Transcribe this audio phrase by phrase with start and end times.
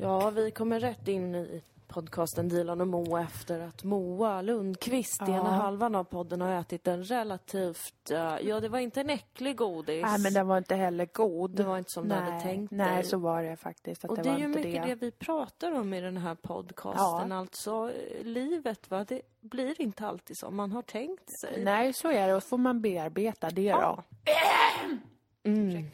[0.00, 5.26] Ja, vi kommer rätt in i podcasten Dilan och Moa efter att Moa Lundqvist, Ja.
[5.28, 8.10] ena halvan av podden, har ätit en relativt...
[8.10, 10.02] eh, ja, det var inte en äcklig godis.
[10.02, 11.50] Nej, men den var inte heller god.
[11.50, 13.04] Det var inte som du nej, hade tänkt Nej, dig.
[13.04, 14.04] så var det faktiskt.
[14.04, 14.94] Och det, det är ju mycket det.
[14.94, 17.32] vi pratar om i den här podcasten.
[17.32, 19.04] Alltså, eh, livet, va?
[19.08, 21.64] Det blir inte alltid som man har tänkt sig.
[21.64, 22.34] Nej, så är det.
[22.34, 24.02] Och så får man bearbeta det Ja.
[24.24, 25.50] då.
[25.50, 25.84] Mm.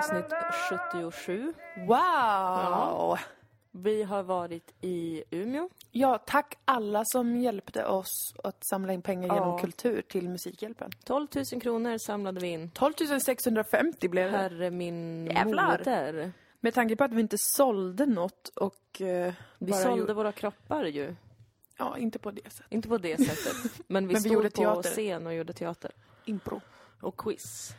[0.00, 0.32] Avsnitt
[0.92, 1.52] 77.
[1.88, 3.18] Wow!
[3.72, 5.68] Vi har varit i Umeå.
[5.90, 9.58] Ja, tack alla som hjälpte oss att samla in pengar genom Ja.
[9.58, 10.90] kultur till Musikhjälpen.
[11.04, 12.70] 12 000 kronor samlade vi in.
[12.70, 12.92] 12
[13.24, 14.38] 650 blev det.
[14.38, 15.78] Herre min Jävlar.
[15.78, 16.32] moder.
[16.60, 20.84] Med tanke på att vi inte sålde något och eh, Vi sålde gjorde- våra kroppar
[20.84, 21.14] ju.
[21.78, 22.66] Ja, inte på det sättet.
[22.72, 23.80] Inte på det sättet.
[23.86, 24.90] Men vi Men vi stod på teater.
[24.90, 25.90] scen och gjorde teater.
[26.24, 26.60] Impro.
[27.00, 27.74] Och quiz.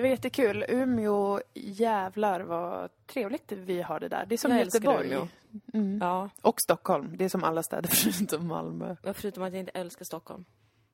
[0.00, 0.64] Det var jättekul.
[0.68, 4.26] Umeå, jävlar vad trevligt vi har det där.
[4.26, 5.28] Det är som Jag Göteborg.
[5.72, 5.98] Mm.
[6.00, 7.16] Ja, Och Stockholm.
[7.16, 8.96] Det är som alla städer förutom Malmö.
[9.14, 10.44] förutom att jag inte älskar Stockholm.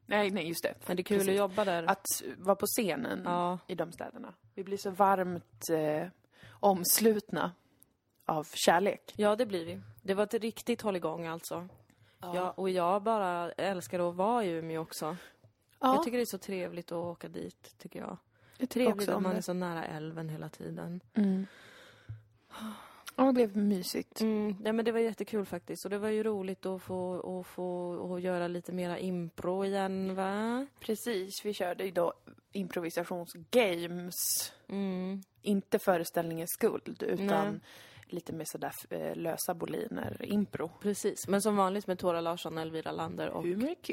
[0.07, 0.75] Nej, nej, just det.
[0.87, 1.31] Men det är kul Precis.
[1.31, 1.83] att jobba där.
[1.91, 2.05] Att
[2.39, 3.59] vara på scenen Ja.
[3.67, 4.35] i de städerna.
[4.55, 6.09] Vi blir så varmt eh,
[6.51, 7.53] omslutna
[8.25, 9.13] av kärlek.
[9.17, 9.81] Ja, det blir vi.
[10.03, 11.69] Det var ett riktigt hålligång alltså.
[12.21, 12.51] Ja.
[12.51, 15.17] och jag bara älskar att vara i Umeå också.
[15.81, 18.17] Ja, Jag tycker det är så trevligt att åka dit, tycker jag.
[18.59, 19.43] Jag tycker Trevligt också om man är det.
[19.43, 21.01] så nära älven hela tiden.
[21.15, 21.47] Mm.
[23.17, 24.21] Ja, det blev mysigt.
[24.21, 25.85] Mm, ja, men det var jättekul faktiskt.
[25.85, 30.15] Och det var ju roligt att få, att få att göra lite mera impro igen,
[30.15, 30.67] va?
[30.81, 32.13] Precis, vi körde ju då
[32.53, 34.15] improvisationsgames.
[34.69, 35.23] Mm.
[35.43, 37.61] Inte föreställningens skuld, utan Nej.
[38.09, 40.71] Lite mer sådär eh, lösa boliner, impro.
[40.81, 41.29] Precis.
[41.29, 43.45] Men som vanligt med Tora Larsson, Elvira Lander och?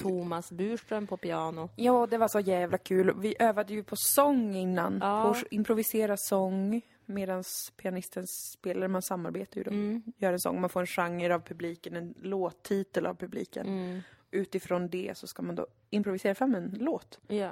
[0.02, 1.70] Thomas Burström på piano.
[1.75, 3.14] Ja, det var så jävla kul.
[3.17, 4.99] Vi övade ju på sång innan.
[5.02, 5.33] Ja.
[5.33, 7.43] På improvisera sång medan
[7.77, 8.87] pianisten spelar.
[8.87, 9.71] Man samarbetar ju då.
[9.71, 10.04] Mm.
[10.17, 10.61] Gör en sång.
[10.61, 13.67] Man får en genre av publiken, en låttitel av publiken.
[13.67, 13.99] Mm.
[14.32, 17.20] Utifrån det så ska man då improvisera fram en låt.
[17.27, 17.52] Ja,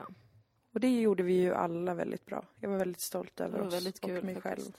[0.73, 2.45] Och det gjorde vi ju alla väldigt bra.
[2.59, 4.67] Jag var väldigt stolt över oss väldigt kul och mig faktiskt.
[4.67, 4.77] själv.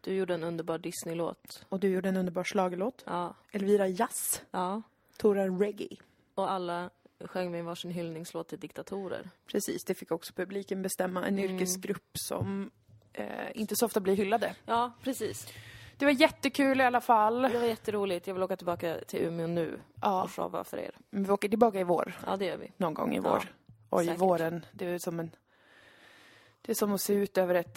[0.00, 1.66] Du gjorde en underbar Disney-låt.
[1.68, 3.02] Och du gjorde en underbar schlagerlåt.
[3.06, 4.42] Ja, Elvira Jazz.
[4.50, 4.82] ja.
[5.16, 5.96] Tora Reggae.
[6.34, 6.90] Och alla
[7.24, 9.30] sjöng med varsin hyllningslåt till diktatorer.
[9.46, 11.26] Precis, det fick också publiken bestämma.
[11.26, 11.50] En Mm.
[11.54, 12.70] yrkesgrupp som
[13.12, 14.54] eh, inte så ofta blir hyllade.
[14.66, 15.46] Ja, precis.
[15.96, 17.42] Det var jättekul i alla fall.
[17.42, 18.26] Det var jätteroligt.
[18.26, 20.90] Jag vill åka tillbaka till Umeå nu Ja, och showa för er.
[21.10, 22.16] men vi åker tillbaka i vår.
[22.26, 22.72] Ja, det gör vi.
[22.76, 23.52] Någon gång i Ja, vår.
[23.88, 24.20] och i säkert.
[24.20, 25.30] våren, det är som en...
[26.62, 27.76] Det är som att se ut över ett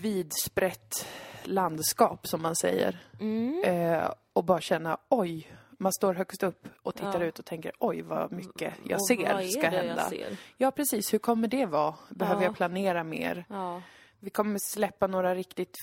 [0.00, 1.06] vidsprätt
[1.44, 3.06] landskap, som man säger.
[3.20, 3.64] Mm.
[3.64, 7.26] Eh, och bara känna, oj, man står högst upp och tittar Ja.
[7.26, 10.08] ut och tänker, oj vad mycket jag Och ser ska hända.
[10.10, 10.36] Ser?
[10.56, 11.12] Ja, precis.
[11.14, 11.94] Hur kommer det vara?
[12.10, 12.46] Behöver Ja.
[12.48, 13.44] jag planera mer?
[13.48, 13.82] Ja,
[14.20, 15.76] Vi kommer släppa några riktigt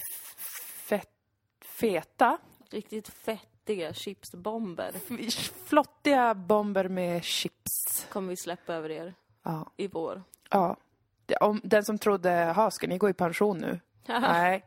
[0.88, 1.10] fett,
[1.80, 2.38] feta,
[2.70, 4.92] riktigt fettiga chipsbomber
[5.66, 8.06] flottiga bomber med chips.
[8.12, 9.14] kommer vi släppa över er
[9.78, 10.24] i vår.
[10.50, 10.78] ja.
[11.36, 13.80] Om, den som trodde, ha ska ni gå i pension nu?
[14.08, 14.66] Nej.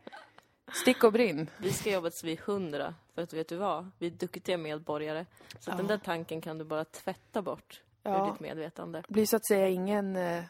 [0.73, 1.49] Stick och brinn.
[1.57, 2.95] Vi ska jobba tills vi är hundra.
[3.15, 3.89] För att vet du vad?
[3.99, 5.25] Vi är duktiga medborgare.
[5.51, 5.73] Så att Ja.
[5.77, 8.29] den där tanken kan du bara tvätta bort ur Ja.
[8.31, 9.03] ditt medvetande.
[9.07, 10.43] Det blir så att säga ingen eh,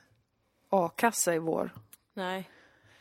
[0.70, 1.72] a-kassa i vår.
[2.14, 2.50] Nej.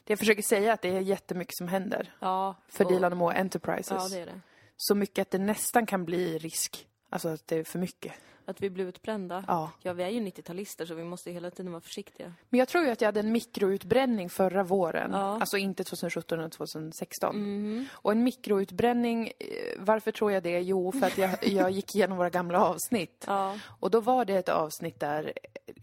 [0.04, 2.54] Det jag försöker säga är att det är jättemycket som händer Ja.
[2.68, 3.90] för och- Dilan Moa Enterprises.
[3.90, 4.40] Ja, det är det.
[4.76, 6.88] Så mycket att det nästan kan bli risk.
[7.08, 8.12] Alltså att det är för mycket.
[8.44, 9.44] Att vi blir utbrända.
[9.46, 9.70] Ja.
[9.82, 12.32] Ja, vi är ju 90-talister så vi måste hela tiden vara försiktiga.
[12.48, 15.10] Men jag tror ju att jag hade en mikroutbränning förra våren.
[15.12, 15.40] Ja.
[15.40, 17.36] Alltså inte 2017 utan 2016.
[17.36, 17.86] Mhm.
[17.92, 20.60] Och en mikroutbränning, eh, varför tror jag det?
[20.60, 23.24] Jo, för att jag, jag gick igenom våra gamla avsnitt.
[23.26, 23.58] Ja.
[23.80, 25.32] Och då var det ett avsnitt där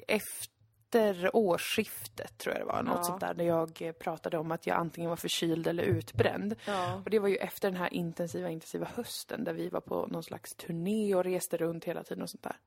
[0.08, 0.59] efter
[1.34, 3.04] årsskiftet, tror jag det var, något Ja.
[3.04, 6.56] sånt där, där jag eh, pratade om att jag antingen var förkyld eller utbränd.
[6.68, 7.02] Ja.
[7.06, 10.24] Och det var ju efter den här intensiva, intensiva hösten där vi var på någon
[10.24, 12.58] slags turné och reste runt hela tiden och sånt där.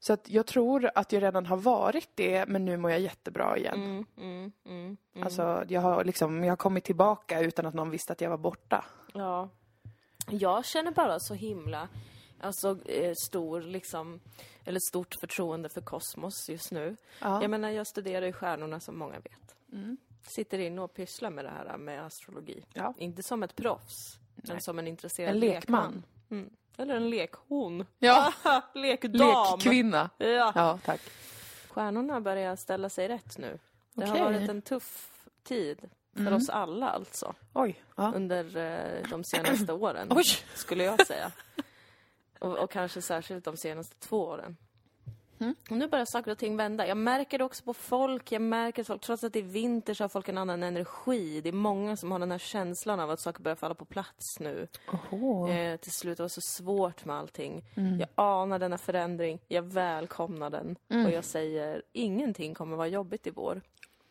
[0.00, 3.56] Så att jag tror att jag redan har varit det, men nu mår jag jättebra
[3.58, 3.74] igen.
[3.74, 5.24] Mm, mm, mm, mm.
[5.24, 8.38] Alltså, jag har liksom, jag har kommit tillbaka utan att någon visste att jag var
[8.38, 8.84] borta.
[9.14, 9.48] Ja.
[10.30, 11.88] Jag känner bara så himla,
[12.42, 14.20] alltså eh, stor liksom,
[14.64, 16.96] eller stort förtroende för kosmos just nu.
[17.20, 17.42] Ja.
[17.42, 19.56] Jag menar, jag studerar ju stjärnorna som många vet.
[19.72, 19.96] Mm.
[20.22, 22.64] Sitter inne och pysslar med det här med astrologi.
[22.74, 22.94] Ja.
[22.98, 24.62] Inte som ett proffs, men Nej.
[24.62, 26.02] som en intresserad En lekman.
[26.30, 26.50] Mm.
[26.76, 27.86] Eller en lekhon.
[27.98, 28.32] Ja.
[28.74, 29.58] Lekdam.
[29.58, 30.10] Lekkvinna.
[30.18, 30.52] Ja.
[30.54, 31.00] Ja, tack.
[31.68, 33.58] Stjärnorna börjar ställa sig rätt nu.
[33.94, 34.24] Det har Okej.
[34.24, 35.08] varit en tuff
[35.42, 37.34] tid För oss alla alltså.
[37.52, 37.82] Oj.
[37.96, 38.12] Ja.
[38.14, 40.08] Under eh, de senaste åren.
[40.10, 40.24] Oj.
[40.54, 41.32] Skulle jag säga.
[42.42, 44.56] Och, och kanske särskilt de senaste två åren.
[45.40, 45.54] Mm.
[45.70, 46.86] Och nu börjar saker och ting vända.
[46.86, 48.32] Jag märker det också på folk.
[48.32, 51.40] Jag märker att folk, trots att det är vinter så har folk en annan energi.
[51.40, 54.40] Det är många som har den här känslan av att saker börjar falla på plats
[54.40, 54.68] nu.
[55.48, 57.64] Eh, till slut det var så svårt med allting.
[57.74, 58.00] Mm.
[58.00, 59.38] Jag anar denna förändring.
[59.48, 60.76] Jag välkomnar den.
[60.88, 61.06] Mm.
[61.06, 63.62] Och jag säger, ingenting kommer vara jobbigt i vår.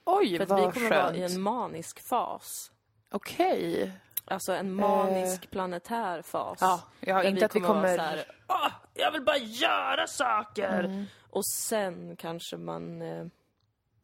[0.05, 1.33] Oj, För att vad vi kommer vara i skönt.
[1.33, 2.71] en manisk fas.
[3.11, 3.91] Okej.
[4.25, 6.61] Alltså en manisk planetär fas.
[6.61, 6.67] Eh.
[6.67, 7.95] Ja, ja inte att vi kommer...
[7.97, 10.83] så här, "Åh, jag vill bara göra saker!
[10.83, 11.05] Mm.
[11.29, 13.25] Och sen kanske man eh,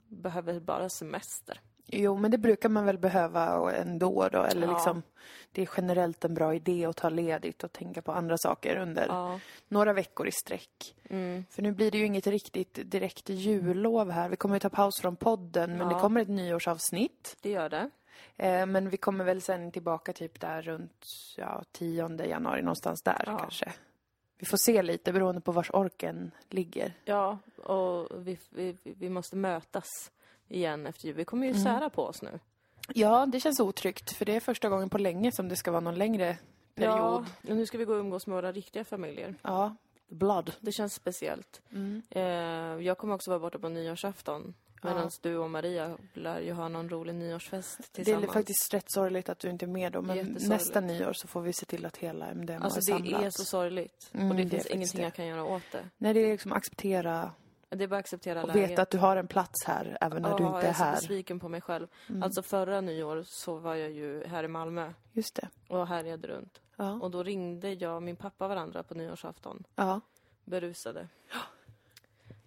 [0.08, 1.62] behöver bara semester.
[1.90, 4.44] Jo, men det brukar man väl behöva ändå då.
[4.44, 4.74] Eller Ja.
[4.74, 5.02] liksom,
[5.52, 9.06] det är generellt en bra idé att ta ledigt och tänka på andra saker under
[9.08, 9.40] Ja.
[9.68, 10.96] några veckor i sträck.
[11.10, 11.46] Mm.
[11.50, 14.30] För nu blir det ju inget riktigt direkt jullov här.
[14.30, 15.94] Vi kommer ju ta paus från podden, men Ja.
[15.94, 17.38] det kommer ett nyårsavsnitt.
[17.42, 17.90] Det gör det.
[18.38, 21.06] Eh, men vi kommer väl sen tillbaka typ där runt
[21.38, 23.38] ja, 10 januari, någonstans där Ja.
[23.38, 23.74] kanske.
[24.40, 26.94] Vi får se lite beroende på vars orken ligger.
[27.06, 29.86] Ja, och vi, vi, vi måste mötas
[30.48, 31.16] igen efter jul.
[31.16, 31.64] Vi kommer ju Mm.
[31.64, 32.40] sära på oss nu.
[32.94, 35.82] Ja, det känns otryggt för det är första gången på länge som det ska vara
[35.82, 36.38] någon längre
[36.76, 37.26] period.
[37.42, 39.36] Ja, nu ska vi gå och umgås med våra riktiga familjer.
[39.42, 39.76] Ja,
[40.08, 40.54] blood.
[40.60, 41.62] Det känns speciellt.
[41.72, 42.02] Mm.
[42.10, 42.22] Eh,
[42.86, 44.54] jag kommer också vara borta på nyårsafton.
[44.84, 48.24] Medan du och Maria lär ju ha någon rolig nyårsfest Det tillsammans.
[48.30, 51.42] är faktiskt rätt sorgligt att du inte är med då, men nästa nyår så får
[51.42, 53.22] vi se till att hela MDMA Alltså är det samlat.
[53.24, 54.10] är så sorgligt.
[54.14, 55.04] Mm, och det det finns ingenting det.
[55.04, 55.86] jag kan göra åt det.
[55.98, 57.32] Nej, det är liksom acceptera
[57.70, 58.70] Det är bara att acceptera och läget.
[58.72, 60.74] veta att du har en plats här även när du Ja, inte är jag är
[60.74, 60.96] så här.
[60.96, 61.88] besviken på mig själv.
[62.10, 62.24] Mm.
[62.24, 65.50] Alltså förra nyår så var jag ju här i Malmö Just det.
[65.68, 66.62] och härjade runt.
[66.76, 66.92] Ja.
[67.02, 69.64] Och då ringde jag och min pappa varandra på nyårsafton.
[69.76, 70.02] ja.
[70.46, 71.08] Berusade.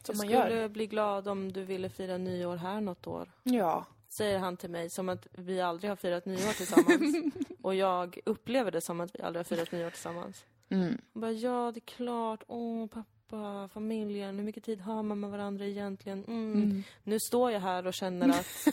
[0.03, 0.69] Som jag man skulle gör.
[0.69, 3.31] bli glad om du ville fira nyår här något år.
[3.43, 3.87] Ja.
[4.09, 7.33] Säger han till mig som att vi aldrig har firat nyår tillsammans.
[7.63, 10.45] och jag upplever det som att vi aldrig har firat nyår tillsammans.
[10.69, 10.99] Mm.
[11.13, 12.43] Och bara, ja det är klart.
[12.47, 16.25] Åh pappa, familjen, hur mycket tid har man med varandra egentligen?
[16.25, 16.53] Mm.
[16.53, 16.83] Mm.
[17.03, 18.69] Nu står jag här och känner att...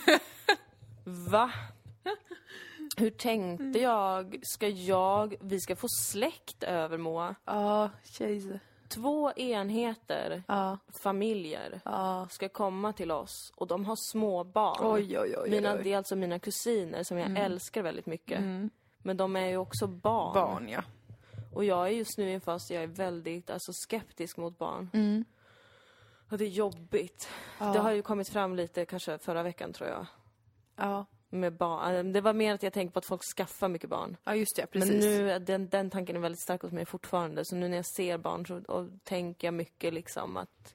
[1.03, 1.51] Va?
[2.97, 4.39] Hur tänkte jag?
[4.43, 5.35] Ska jag...
[5.41, 7.35] Vi ska få släkt över, Moa.
[7.45, 8.45] Ja, tjejs.
[8.87, 10.77] Två enheter, Ja.
[11.03, 12.27] familjer, Ja.
[12.31, 14.77] ska komma till oss och de har små barn.
[14.81, 15.49] Oj, oj, oj.
[15.49, 18.39] Mina, det är alltså mina kusiner som jag älskar väldigt mycket.
[18.39, 18.69] Mm.
[18.97, 20.33] Men de är ju också barn.
[20.33, 20.83] Barn, ja.
[21.53, 24.57] Och jag är just nu i en fas där jag är väldigt alltså, skeptisk mot
[24.57, 24.89] barn.
[24.93, 25.25] Mm.
[26.31, 27.29] Och det är jobbigt.
[27.59, 27.65] Ja.
[27.65, 30.05] Det har ju kommit fram lite, kanske förra veckan tror jag.
[30.75, 31.05] Ja.
[31.29, 32.13] Med barn.
[32.13, 34.17] Det var mer att jag tänkte på att folk skaffar mycket barn.
[34.23, 34.67] ja, just det.
[34.67, 34.89] Precis.
[34.89, 37.45] Men nu, den, den tanken är väldigt stark hos mig fortfarande.
[37.45, 40.73] Så nu när jag ser barn så och tänker jag mycket liksom att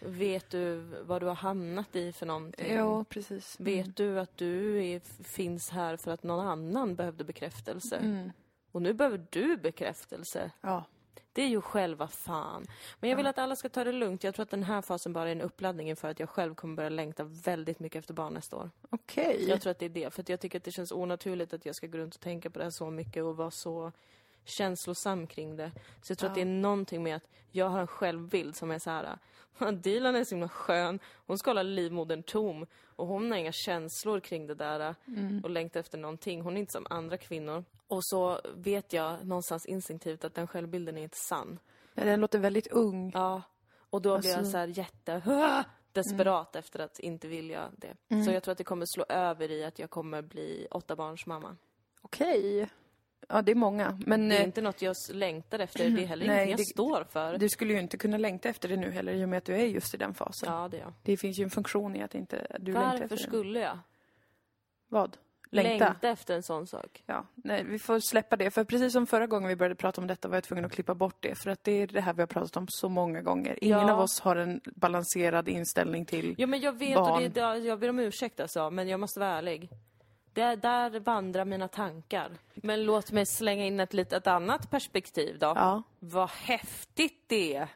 [0.00, 2.74] Vet du vad du har hamnat i för någonting?
[2.74, 3.56] Ja, precis.
[3.60, 7.96] Vet du att du är, finns här för att någon annan behövde bekräftelse?
[7.96, 8.32] Mm.
[8.72, 10.50] Och nu behöver du bekräftelse.
[10.60, 10.84] Ja.
[11.32, 12.66] Det är ju själva fan.
[13.00, 14.24] Men jag vill att alla ska ta det lugnt.
[14.24, 16.76] Jag tror att den här fasen bara är en uppladdning inför att jag själv kommer
[16.76, 18.70] börja längta väldigt mycket efter barn nästa år.
[18.90, 19.44] Okej.
[19.48, 20.14] Jag tror att det är det.
[20.14, 22.58] För jag tycker att det känns onaturligt att jag ska gå runt och tänka på
[22.58, 23.92] det här så mycket och vara så
[24.44, 25.70] känslosam kring det.
[26.02, 28.78] Så jag tror att det är någonting med att jag har en självbild som är
[28.78, 29.18] så här.
[29.72, 30.98] Dilan är så himla skön.
[31.26, 32.66] Hon ska hålla livmodern tom.
[32.96, 34.94] Och hon har inga känslor kring det där
[35.42, 36.40] och längtar efter någonting.
[36.42, 37.64] Hon är inte som andra kvinnor.
[37.86, 41.58] Och så vet jag någonstans instinktivt att den självbilden är inte sann.
[41.94, 43.10] Ja, den låter väldigt ung.
[43.14, 43.42] Ja.
[43.90, 47.96] Och då blir jag Alltså- så här jätte desperat efter att inte vilja det.
[48.24, 51.26] Så jag tror att det kommer slå över i att jag kommer bli åtta barns
[51.26, 51.56] mamma.
[52.00, 52.68] Okej.
[53.28, 53.98] Ja, det är många.
[54.06, 56.74] Men Det är eh, inte något jag längtar efter, det är heller Nej, ingenting jag
[56.74, 57.38] står för.
[57.38, 59.54] du skulle ju inte kunna längta efter det nu heller i och med att du
[59.54, 60.52] är just i den fasen.
[60.52, 60.92] Ja, det är jag.
[61.02, 63.22] Det finns ju en funktion i att inte du längtar Varför efter det.
[63.22, 63.78] skulle jag
[64.88, 65.16] Vad?
[65.52, 65.84] Längta?
[65.88, 67.02] längta efter en sån sak?
[67.06, 68.50] Ja, nej, vi får släppa det.
[68.50, 70.94] För precis som förra gången vi började prata om detta var jag tvungen att klippa
[70.94, 71.34] bort det.
[71.34, 73.58] För att det är det här vi har pratat om så många gånger.
[73.64, 73.92] Ingen Ja.
[73.92, 76.34] av oss har en balanserad inställning till...
[76.38, 77.24] Ja, men jag vet Barn.
[77.24, 79.70] och det, jag ber om ursäkt alltså, men jag måste vara ärlig.
[80.32, 82.30] Där, där vandrar mina tankar.
[82.54, 85.46] Men låt mig slänga in ett litet annat perspektiv då.
[85.46, 87.68] Ja, Vad häftigt det är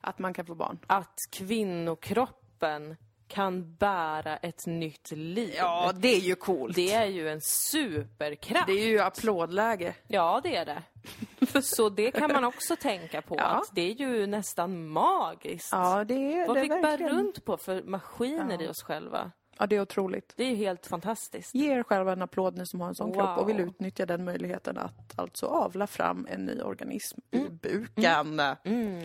[0.00, 0.78] att man kan få barn.
[0.86, 2.96] att kvinnokroppen
[3.28, 5.54] kan bära ett nytt liv.
[5.94, 6.76] det är ju coolt.
[6.76, 8.66] Det är ju en superkraft.
[8.66, 9.94] Det är ju applådläge.
[10.06, 10.82] Ja, det är det.
[11.62, 13.34] Så det kan man också tänka på.
[13.38, 13.42] Ja.
[13.44, 15.68] Att det är ju nästan magiskt.
[15.72, 17.12] Ja, det är Vad det vi bär verkligen.
[17.16, 18.62] runt på för maskiner Ja.
[18.62, 19.30] i oss själva.
[19.58, 20.32] Ja, det är otroligt.
[20.36, 21.54] Det är helt fantastiskt.
[21.54, 23.66] Ge er själva en applåd ni som har en sån kropp och vill Wow.
[23.68, 28.40] utnyttja den möjligheten att alltså avla fram en ny organism ur buken.
[28.64, 29.04] Mm.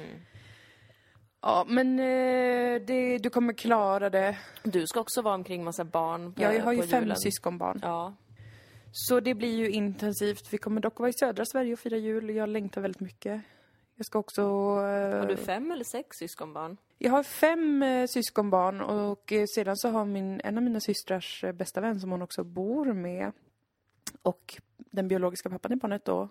[1.41, 4.37] Ja, men eh, det, du kommer klara det.
[4.63, 7.17] Du ska också vara omkring massa barn på, Ja, jag har ju fem julen.
[7.17, 7.79] syskonbarn.
[7.83, 8.13] Ja.
[8.91, 10.53] Så det blir ju intensivt.
[10.53, 12.29] Vi kommer dock vara i södra Sverige och fira jul.
[12.29, 13.41] Jag längtar väldigt mycket.
[13.95, 14.41] Jag ska också...
[14.41, 16.77] eh, Har du fem eller sex syskonbarn?
[17.01, 21.43] Jag har fem eh, syskonbarn och eh, sedan så har min, en av mina systrars
[21.43, 23.31] eh, bästa vän som hon också bor med
[24.21, 26.29] och den biologiska pappan i barnet då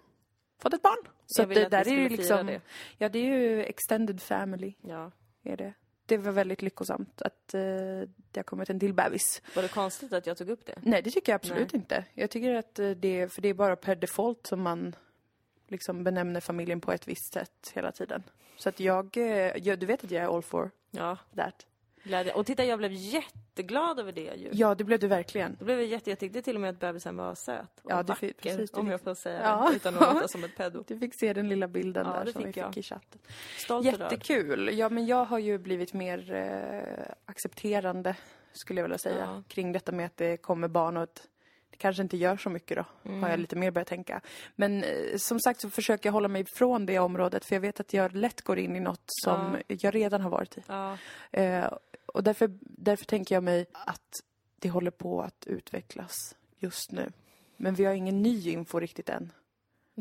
[0.63, 1.09] fått ett barn.
[1.27, 2.61] Så det där är ju liksom, det.
[2.99, 5.11] ja det är ju extended family, Ja.
[5.43, 5.75] är det.
[6.07, 7.61] Det var väldigt lyckosamt att eh,
[8.31, 9.43] det har kommit en till bebis.
[9.57, 10.79] Var det konstigt att jag tog upp det?
[10.83, 11.81] Nej, det tycker jag absolut Nej.
[11.81, 12.05] inte.
[12.15, 14.97] Jag tycker att eh, det, för det är bara per default som man
[15.71, 18.23] liksom benämner familjen på ett visst sätt hela tiden.
[18.57, 19.25] Så att jag, eh,
[19.57, 21.67] jag du vet att jag är all for Ja, that.
[22.03, 22.33] glädje.
[22.35, 24.49] Och titta, jag blev jätteglad över det ju.
[24.53, 25.57] Ja, det blev du verkligen.
[25.59, 27.97] Då blev jag jätte, jag tyckte till och med att bebisen var söt och Ja,
[27.97, 29.69] vacker, fi- precis, om fick- jag får säga Ja.
[29.71, 30.85] det, utan att låta som ett pedo.
[30.87, 32.69] Du fick se den lilla bilden Ja, där som vi fick jag.
[32.75, 33.21] fick i chatten.
[33.59, 33.87] Stolt.
[33.87, 34.79] Jättekul!
[34.79, 38.17] Ja, men jag har ju blivit mer eh, accepterande,
[38.53, 39.43] skulle jag vilja säga, Ja.
[39.49, 41.23] kring detta med att det kommer barn och att
[41.71, 43.23] det kanske inte gör så mycket då, Mm.
[43.23, 44.21] har jag lite mer börjat tänka.
[44.57, 47.81] Men eh, som sagt så försöker jag hålla mig ifrån det området, för jag vet
[47.81, 50.63] att jag lätt går in i något som jag redan har varit i.
[50.67, 50.97] Ja,
[51.31, 51.73] Eh,
[52.07, 54.11] och därför, därför tänker jag mig att
[54.59, 57.11] det håller på att utvecklas just nu.
[57.57, 59.33] Men vi har ingen ny info riktigt än.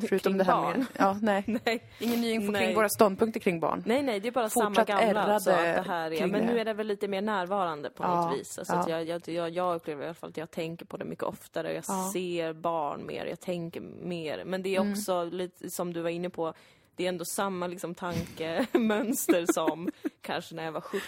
[0.01, 0.77] Förutom kring det här barn.
[0.77, 0.87] med...
[0.97, 1.43] Ja, nej.
[1.65, 1.83] Nej.
[1.99, 3.83] Ingen ny info kring våra ståndpunkter kring barn.
[3.85, 5.23] Nej, nej, det är bara Fortsatt samma gamla.
[5.23, 8.21] Alltså, att det här är, men nu är det väl lite mer närvarande på Ja,
[8.25, 8.59] något vis.
[8.59, 8.89] Alltså ja.
[8.89, 11.73] jag, jag, jag, jag upplever i alla fall att jag tänker på det mycket oftare.
[11.73, 12.09] Jag Ja.
[12.13, 14.43] ser barn mer, jag tänker mer.
[14.45, 14.93] Men det är Mm.
[14.93, 16.53] också lite som du var inne på,
[16.97, 19.89] det är ändå samma liksom tankemönster som
[20.21, 21.01] kanske när jag var 17.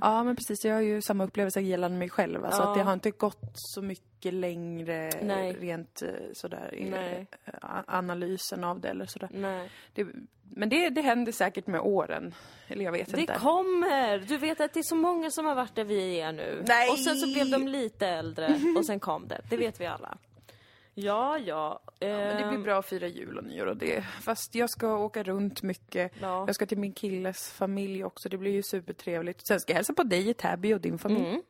[0.00, 0.64] Ja, men precis.
[0.64, 2.44] Jag har ju samma upplevelse gällande mig själv.
[2.44, 2.68] Alltså Ja.
[2.70, 5.52] att det har inte gått så mycket längre Nej.
[5.52, 6.88] rent eh, sådär i
[7.46, 7.52] eh,
[7.86, 9.28] analysen av det eller sådär.
[9.32, 9.70] Nej.
[9.94, 10.06] Det,
[10.56, 12.34] men det, det händer säkert med åren.
[12.68, 13.34] Eller jag vet Det inte.
[13.34, 14.18] kommer!
[14.18, 16.62] Du vet att det är så många som har varit där vi är nu.
[16.66, 16.90] Nej!
[16.90, 19.40] Och sen så blev de lite äldre och sen kom det.
[19.50, 20.18] Det vet vi alla.
[20.94, 21.80] Ja, ja.
[22.00, 24.00] Men det blir ehm, bra att fira jul och nyår och det.
[24.02, 26.12] Fast jag ska åka runt mycket.
[26.20, 26.44] Ja.
[26.46, 28.28] Jag ska till min killes familj också.
[28.28, 29.46] Det blir ju supertrevligt.
[29.46, 31.26] Sen ska jag hälsa på dig i Täby och din familj.
[31.28, 31.40] Mm.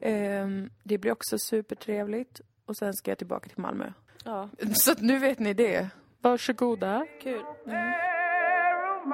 [0.00, 2.40] Ehm, det blir också supertrevligt.
[2.66, 3.92] Och sen ska jag tillbaka till Malmö.
[4.24, 5.88] Ja, Så att nu vet ni det.
[6.20, 7.06] Varsågoda.
[7.22, 7.42] kul.
[7.66, 9.08] Arrow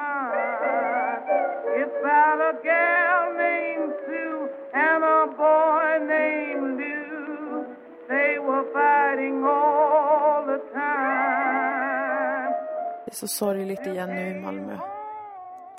[13.15, 14.79] så sorgligt igen nu i Malmö.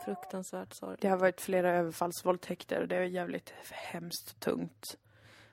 [0.05, 1.01] Fruktansvärt sorgligt.
[1.01, 4.97] Det har varit flera överfallsvåldtäkter och det är jävligt hemskt tungt.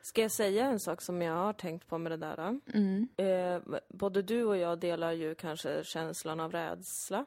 [0.03, 2.61] Ska jag säga en sak som jag har tänkt på med det där?
[2.75, 3.09] Mm.
[3.17, 7.27] Eh, både du och jag delar ju kanske känslan av rädsla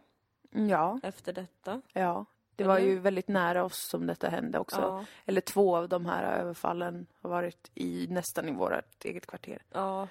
[0.51, 1.81] Ja, efter detta.
[1.93, 2.25] ja.
[2.57, 2.87] Det var Eller?
[2.87, 4.81] ju väldigt nära oss som detta hände också.
[4.81, 5.05] Ja.
[5.25, 9.61] Eller två av de här överfallen har varit i nästan i vårt eget kvarter.
[9.71, 10.07] Ja,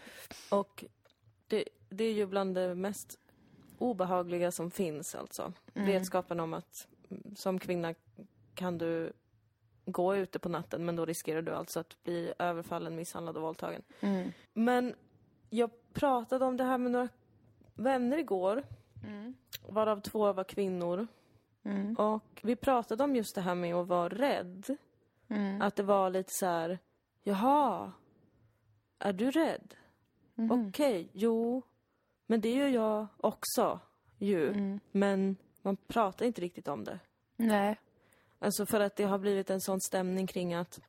[0.51, 0.85] och
[1.47, 3.19] det, det är ju bland det mest
[3.79, 5.53] obehagliga som finns alltså.
[5.73, 7.95] Vetskapen om att mm, som kvinna
[8.55, 9.13] kan du
[9.87, 13.83] gå ute på natten men då riskerar du alltså att bli överfallen, misshandlad och våldtagen.
[14.01, 14.33] Mm.
[14.53, 14.95] Men
[15.51, 17.09] jag pratade om det här med några
[17.75, 18.63] vänner igår,
[19.69, 21.07] varav två var kvinnor.
[21.63, 21.95] Mm.
[21.95, 24.77] Och vi pratade om just det här med att vara rädd.
[25.29, 25.63] Mm.
[25.63, 26.79] Att det var lite så här,
[27.23, 27.93] jaha,
[28.99, 29.75] är du rädd?
[30.37, 30.69] Mm.
[30.69, 31.63] Okej, jo,
[32.27, 33.81] men det gör jag också
[34.19, 34.49] ju.
[34.49, 34.81] Mm.
[34.93, 36.99] Men man pratar inte riktigt om det.
[37.37, 37.81] Nej.
[38.39, 40.81] Alltså för att det har blivit en sån stämning kring att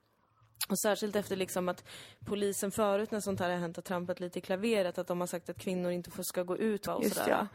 [0.69, 1.83] och särskilt efter liksom att
[2.25, 5.27] polisen förut när sånt här har hänt har trampat lite i klaveret, att de har
[5.27, 7.47] sagt att kvinnor inte får, ska gå ut och sådär.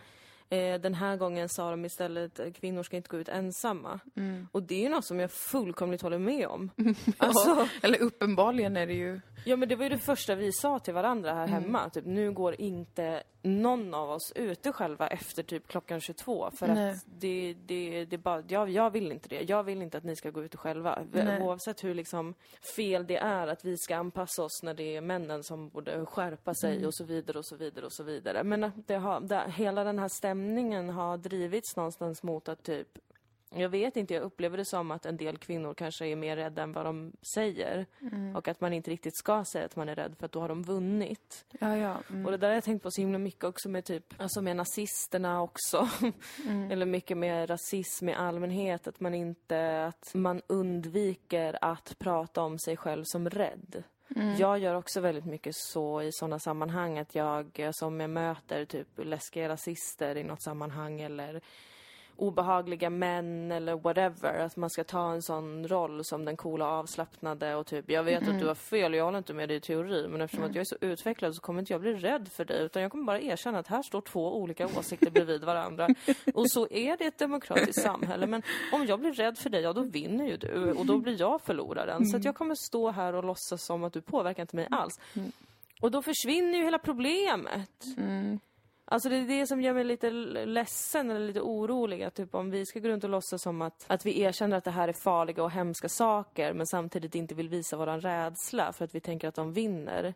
[0.53, 4.01] Eh, den här gången sa de istället att kvinnor ska inte gå ut ensamma.
[4.17, 4.49] Mm.
[4.53, 6.71] Och det är ju något som jag fullkomligt håller med om.
[7.19, 9.21] Alltså, Eller uppenbarligen är det ju...
[9.45, 11.63] Ja men det var ju det första vi sa till varandra här Mm.
[11.63, 11.91] hemma.
[11.91, 16.51] Typ, nu går inte någon av oss ute själva efter typ klockan 22.
[16.51, 16.91] För Nej.
[16.91, 19.41] att det, det, det bara, jag, jag vill inte det.
[19.49, 20.99] Jag vill inte att ni ska gå ute själva.
[21.13, 21.43] Nej.
[21.43, 22.35] Oavsett hur liksom
[22.77, 26.55] fel det är att vi ska anpassa oss när det är männen som borde skärpa
[26.55, 26.87] sig Mm.
[26.87, 28.45] och så vidare och så vidare och så vidare.
[28.45, 30.40] Men det har, det, hela den här stämningen
[30.89, 32.99] har drivits någonstans mot att typ
[33.55, 36.63] jag vet inte, jag upplever det som att en del kvinnor kanske är mer rädda
[36.63, 37.87] än vad de säger.
[38.01, 38.37] Mm.
[38.37, 40.49] Och att man inte riktigt ska säga att man är rädd för att då har
[40.49, 41.45] de vunnit.
[41.61, 41.97] Ja, ja.
[42.11, 42.27] Mm.
[42.27, 44.57] Och det där har jag tänkt på så himla mycket också med typ, alltså med
[44.57, 45.89] nazisterna också.
[46.47, 46.71] Mm.
[46.71, 52.59] Eller mycket med rasism i allmänhet, att man inte, att man undviker att prata om
[52.59, 53.83] sig själv som rädd.
[54.17, 54.37] Mm.
[54.37, 58.89] Jag gör också väldigt mycket så i sådana sammanhang att jag, som jag möter typ
[58.97, 61.41] läskiga rasister i något sammanhang eller
[62.21, 64.39] obehagliga män eller whatever.
[64.39, 68.29] Att man ska ta en sån roll som den coola avslappnade och typ, jag vet
[68.29, 70.61] att du har fel, jag håller inte med dig i teori, men eftersom att jag
[70.61, 73.21] är så utvecklad så kommer inte jag bli rädd för dig, utan jag kommer bara
[73.21, 75.89] erkänna att här står två olika åsikter bredvid varandra.
[76.35, 78.27] Och så är det ett demokratiskt samhälle.
[78.27, 81.21] Men om jag blir rädd för dig, ja då vinner ju du och då blir
[81.21, 82.07] jag förloraren.
[82.07, 85.01] Så att jag kommer stå här och låtsas som att du påverkar inte mig alls.
[85.81, 87.71] Och då försvinner ju hela problemet.
[88.93, 92.03] Alltså det är det som gör mig lite ledsen eller lite orolig.
[92.03, 94.65] Att typ om vi ska gå runt och låtsas som att, att vi erkänner att
[94.65, 98.85] det här är farliga och hemska saker men samtidigt inte vill visa våran rädsla för
[98.85, 100.15] att vi tänker att de vinner.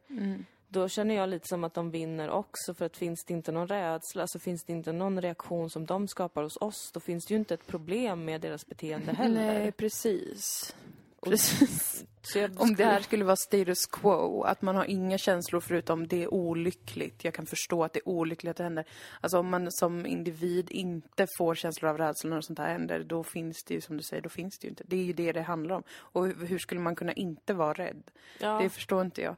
[0.69, 3.69] Då känner jag lite som att de vinner också för att finns det inte någon
[3.69, 7.35] rädsla så finns det inte någon reaktion som de skapar hos oss då finns det
[7.35, 9.59] ju inte ett problem med deras beteende heller.
[9.59, 10.75] Nej, precis.
[11.23, 12.05] Precis.
[12.35, 16.23] Jag Om det här skulle vara status quo, att man har inga känslor förutom det
[16.23, 17.25] är olyckligt.
[17.25, 18.85] Jag kan förstå att det är olyckligt att det händer.
[19.21, 23.25] Alltså om man som individ inte får känslor av rädsla när sånt här händer, då
[23.25, 24.85] finns det ju som du säger, då finns det ju inte.
[24.87, 25.83] Det är ju det det handlar om.
[25.91, 28.03] Och hur, skulle man kunna inte vara rädd?
[28.39, 28.59] Ja.
[28.63, 29.37] Det förstår inte jag.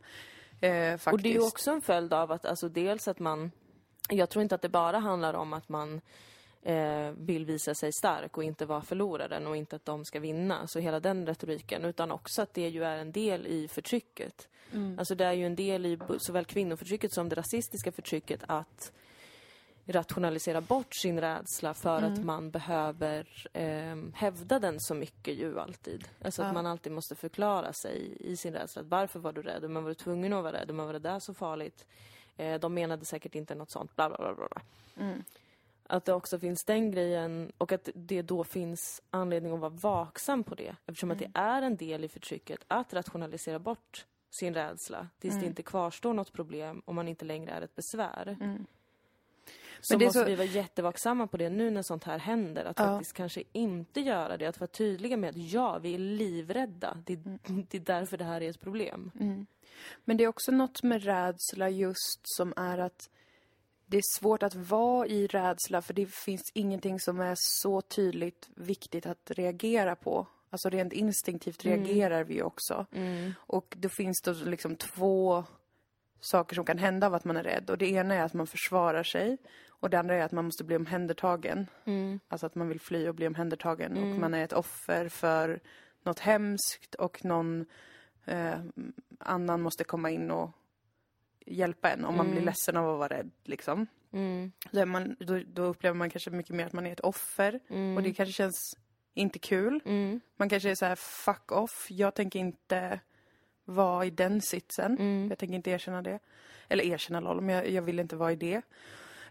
[0.61, 1.13] Eh, faktiskt.
[1.13, 3.51] Och det är ju också en följd av att, alltså dels att man...
[4.09, 6.01] Jag tror inte att det bara handlar om att man
[6.67, 10.67] eh, vill visa sig stark och inte vara förloraren och inte att de ska vinna,
[10.67, 14.49] så hela den retoriken, utan också att det ju är en del i förtrycket.
[14.99, 18.93] Alltså det är ju en del i såväl kvinnoförtrycket som det rasistiska förtrycket att
[19.89, 26.09] rationalisera bort sin rädsla för att man behöver eh, hävda den så mycket ju alltid.
[26.25, 26.53] Alltså att Ja.
[26.53, 28.83] man alltid måste förklara sig i sin rädsla.
[28.83, 29.71] Att Varför var du rädd?
[29.71, 30.75] Men var du tvungen att vara rädd?
[30.75, 31.87] Men var det där så farligt?
[32.37, 33.97] Eh, de menade säkert inte något sånt.
[33.97, 34.49] Bla, bla, bla, bla.
[34.49, 34.63] bla.
[35.89, 40.45] Att det också finns den grejen och att det då finns anledning att vara vaksam
[40.45, 40.77] på det.
[40.87, 45.47] Eftersom att det är en del i förtrycket att rationalisera bort sin rädsla tills det
[45.47, 48.37] inte kvarstår något problem och man inte längre är ett besvär.
[49.81, 52.65] Så Men det måste så- vi vara jättevaksamma på det nu när sånt här händer.
[52.65, 52.85] Att Ja.
[52.87, 54.47] faktiskt kanske inte göra det.
[54.47, 57.03] Att vara tydliga med att ja, vi är livrädda.
[57.07, 57.17] Det,
[57.71, 59.11] det är därför det här är ett problem.
[60.05, 63.11] Men det är också något med rädsla just som är att
[63.87, 68.49] det är svårt att vara i rädsla för det finns ingenting som är så tydligt
[68.55, 70.27] viktigt att reagera på.
[70.51, 72.87] Alltså rent instinktivt reagerar vi också.
[73.37, 75.45] Och då finns det liksom två
[76.21, 77.71] saker som kan hända av att man är rädd.
[77.71, 80.65] Och det ena är att man försvarar sig och det andra är att man måste
[80.65, 81.67] bli omhändertagen.
[82.29, 85.61] Alltså att man vill fly och bli omhändertagen och man är ett offer för
[86.03, 87.67] något hemskt och någon
[88.25, 88.59] eh,
[89.19, 90.51] annan måste komma in och
[91.47, 93.31] hjälpa en om man blir ledsen av att vara rädd.
[93.45, 93.87] Liksom.
[94.71, 97.61] Då, är man, då, då upplever man kanske mycket mer att man är ett offer
[97.97, 98.77] och det kanske känns
[99.15, 99.81] inte kul.
[100.37, 103.01] Man kanske är så här, fuck off, jag tänker inte
[103.65, 104.97] vara i den sitsen.
[105.29, 106.19] Jag tänker inte erkänna det.
[106.69, 108.63] Eller erkänna LOL, men jag, jag vill inte vara i det.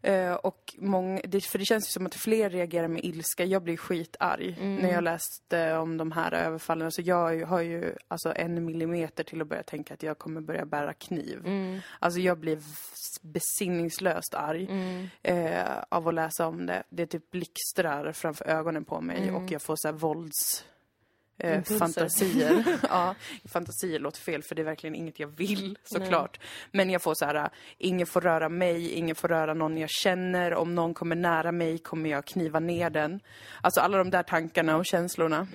[0.05, 3.45] Eh, och många, det, för det känns ju som att fler reagerar med ilska.
[3.45, 6.91] Jag blir skitarg när jag läste om de här överfallen.
[6.91, 10.65] Så jag har ju- alltså en millimeter till att börja tänka att jag kommer börja
[10.65, 11.41] bära kniv.
[11.99, 12.59] Alltså jag blir
[13.21, 14.67] besinningslöst arg
[15.23, 16.83] eh, av att läsa om det.
[16.89, 20.65] Det typ blixtrar framför ögonen på mig och jag får så här vålds...
[21.37, 22.79] Eh, fantasier.
[22.89, 26.39] ja, fantasier låter fel för det är verkligen inget jag vill såklart.
[26.71, 30.53] Men jag får så här, ingen får röra mig, ingen får röra någon jag känner.
[30.53, 33.19] Om någon kommer nära mig kommer jag kniva ner den.
[33.61, 35.47] Alltså alla de där tankarna och känslorna.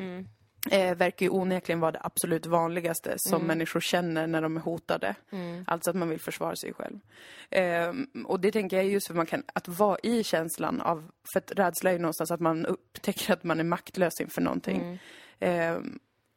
[0.71, 5.15] Eh, verkar ju onekligen vara det absolut vanligaste som människor känner när de är hotade.
[5.67, 6.99] Alltså att man vill försvara sig själv.
[7.51, 7.93] Eh,
[8.25, 11.53] och det tänker jag just för man kan, att vara i känslan av, för att
[11.57, 14.81] rädsla är ju någonstans att man upptäcker att man är maktlös inför någonting.
[15.41, 15.79] Eh,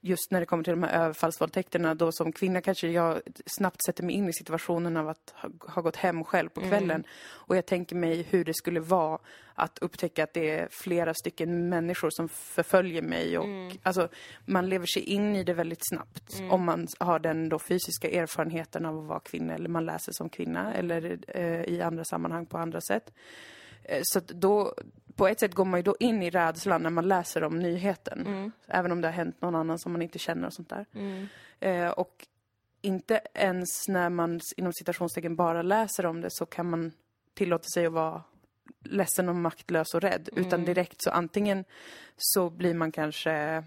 [0.05, 4.03] just när det kommer till de här överfallsvåldtäkterna, då som kvinna kanske jag snabbt sätter
[4.03, 7.03] mig in i situationen av att ha, ha gått hem själv på kvällen.
[7.29, 9.19] Och jag tänker mig hur det skulle vara
[9.55, 13.37] att upptäcka att det är flera stycken människor som förföljer mig.
[13.37, 13.45] Och,
[13.83, 14.07] alltså,
[14.45, 18.85] man lever sig in i det väldigt snabbt om man har den då fysiska erfarenheten
[18.85, 22.57] av att vara kvinna eller man läser som kvinna eller eh, i andra sammanhang på
[22.57, 23.13] andra sätt.
[23.83, 24.73] Eh, Så då,
[25.15, 28.51] på ett sätt går man ju då in i rädslan när man läser om nyheten.
[28.67, 30.85] Även om det har hänt någon annan som man inte känner och sånt där.
[31.59, 32.27] Eh, och
[32.81, 36.91] inte ens när man inom citationstecken bara läser om det så kan man
[37.33, 38.23] tillåta sig att vara
[38.83, 40.29] ledsen och maktlös och rädd.
[40.35, 41.65] Utan direkt så antingen
[42.17, 43.63] så blir man kanske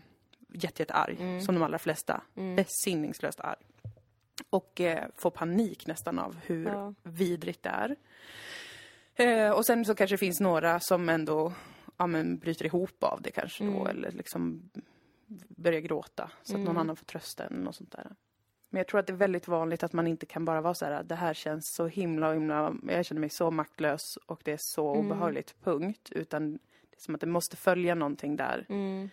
[0.48, 2.22] jätte, jättearg, som de allra flesta.
[2.56, 3.58] Besinningslöst arg.
[4.50, 6.94] Och eh, får panik nästan av hur Ja.
[7.02, 7.96] vidrigt det är.
[9.16, 11.52] Eh, och sen så kanske det finns några som ändå
[11.96, 14.70] ja, men, bryter ihop av det kanske då, eller liksom
[15.48, 18.14] börjar gråta så att någon annan får trösta en och sånt där.
[18.70, 20.84] Men jag tror att det är väldigt vanligt att man inte kan bara vara så
[20.84, 24.58] här, det här känns så himla, himla, jag känner mig så maktlös och det är
[24.60, 26.08] så obehagligt, punkt.
[26.10, 28.66] Utan Det är som att det måste följa någonting där.
[28.68, 29.10] Mm.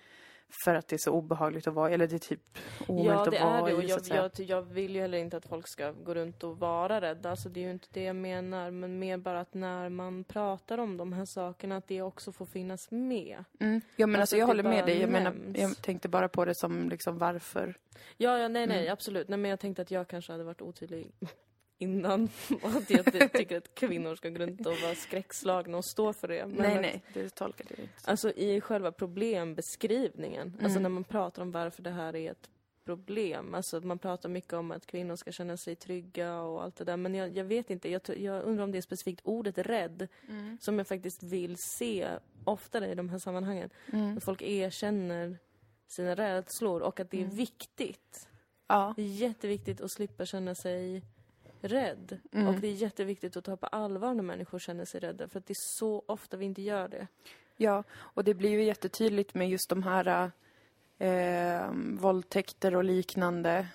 [0.64, 3.38] För att det är så obehagligt att vara eller det är typ omöjligt Ja, det
[3.40, 3.74] att vara är det.
[3.74, 4.30] Och i, så jag, att säga.
[4.38, 7.30] jag, jag vill ju heller inte att folk ska gå runt och vara rädda.
[7.30, 8.72] Alltså, det är ju inte det jag menar.
[8.72, 12.46] Men mer bara att när man pratar om de här sakerna, att det också får
[12.46, 13.44] finnas med.
[13.60, 13.82] Mm.
[13.96, 15.02] Ja men alltså, Alltså, jag håller det med dig.
[15.02, 17.76] Jag menar, jag tänkte bara på det som liksom varför.
[18.18, 18.94] Ja, ja nej, nej, Mm.
[18.94, 19.28] absolut.
[19.28, 21.12] Nej, men jag tänkte att jag kanske hade varit otydlig
[21.84, 22.30] innan.
[22.62, 26.14] Och att jag ty- tycker att kvinnor ska gå runt och vara skräckslagna och stå
[26.14, 26.46] för det.
[26.48, 27.94] Men nej nej, det tolkade jag inte.
[28.12, 30.84] Alltså i själva problembeskrivningen, alltså Mm.
[30.84, 32.50] när man pratar om varför det här är ett
[32.86, 33.54] problem.
[33.54, 36.98] Alltså man pratar mycket om att kvinnor ska känna sig trygga och allt det där.
[36.98, 40.58] Men jag, jag vet inte, jag, jag undrar om det är specifikt ordet rädd Mm.
[40.62, 42.08] som jag faktiskt vill se
[42.44, 43.70] oftare i de här sammanhangen.
[43.94, 44.18] Mm.
[44.18, 45.38] Att folk erkänner
[45.88, 47.36] sina rädslor och att det är Mm.
[47.36, 48.28] viktigt.
[48.68, 48.94] Ja.
[48.96, 51.04] Det är jätteviktigt att slippa känna sig
[51.64, 52.20] rädd.
[52.32, 52.48] Mm.
[52.48, 55.28] Och det är jätteviktigt att ta på allvar när människor känner sig rädda.
[55.28, 57.08] För att det är så ofta vi inte gör det.
[57.58, 60.32] Ja, och det blir ju jättetydligt med just de här
[60.98, 63.68] eh, våldtäkter och liknande.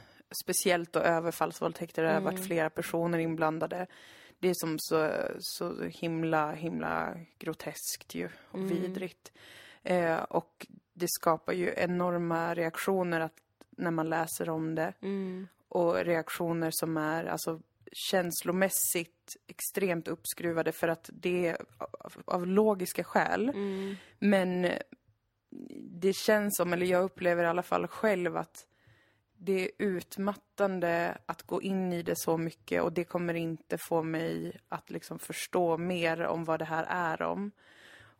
[0.44, 2.46] Speciellt då överfallsvåldtäkter, där det har varit Mm.
[2.46, 3.86] flera personer inblandade.
[4.38, 8.68] Det är som så, så himla, himla groteskt ju och Mm.
[8.68, 9.32] vidrigt.
[9.82, 13.32] Eh, och det skapar ju enorma reaktioner att,
[13.70, 14.92] när man läser om det.
[15.00, 15.48] Mm.
[15.68, 17.60] Och reaktioner som är alltså
[17.92, 21.56] känslomässigt extremt uppskruvade för att det är
[22.24, 23.48] av, logiska skäl.
[23.48, 23.96] Mm.
[24.18, 24.68] Men
[26.00, 28.66] det känns som, eller jag upplever i alla fall själv att
[29.36, 34.02] det är utmattande att gå in i det så mycket och det kommer inte få
[34.02, 37.50] mig att liksom förstå mer om vad det här är om.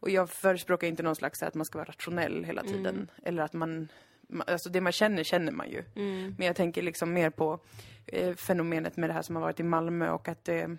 [0.01, 3.11] Och jag förespråkar inte någon slags att man ska vara rationell hela tiden.
[3.23, 3.89] Eller att man, ma-
[4.47, 5.85] alltså det man känner, känner man ju.
[5.97, 6.35] Mm.
[6.39, 7.61] Men jag tänker liksom mer på
[8.07, 10.77] eh, fenomenet med det här som har varit i Malmö och att det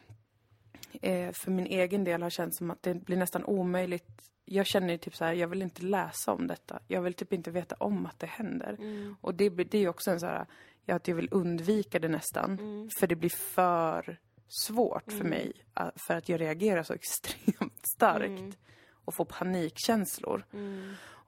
[1.02, 4.08] eh, för min egen del har känts som att det blir nästan omöjligt.
[4.46, 6.80] Jag känner ju typ så här, jag vill inte läsa om detta.
[6.88, 8.76] Jag vill typ inte veta om att det händer.
[8.80, 9.16] Mm.
[9.22, 10.46] Och det, det är ju också en så här,
[10.86, 12.60] ja, att jag vill undvika det nästan.
[12.60, 12.90] Mm.
[13.00, 15.52] För det blir för svårt för mig.
[15.80, 18.40] eh, För att jag reagerar så extremt starkt.
[18.40, 18.52] Mm.
[19.06, 20.46] Och får panikkänslor.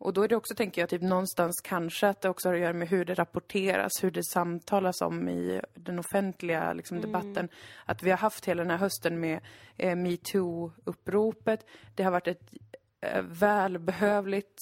[0.02, 2.62] Och då är det också, tänker jag, typ någonstans kanske att det också har att
[2.62, 7.12] göra med hur det rapporteras, hur det samtalas om i den offentliga liksom, Mm.
[7.12, 7.50] debatten.
[7.86, 9.40] Att vi har haft hela den här hösten med
[9.78, 11.66] eh, metoo-uppropet.
[11.96, 12.54] Det har varit ett
[13.02, 14.58] eh, välbehövligt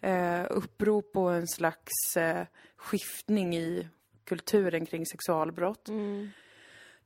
[0.00, 3.88] eh, upprop och en slags eh, skiftning i
[4.24, 5.88] kulturen kring sexualbrott.
[5.88, 6.30] Mm.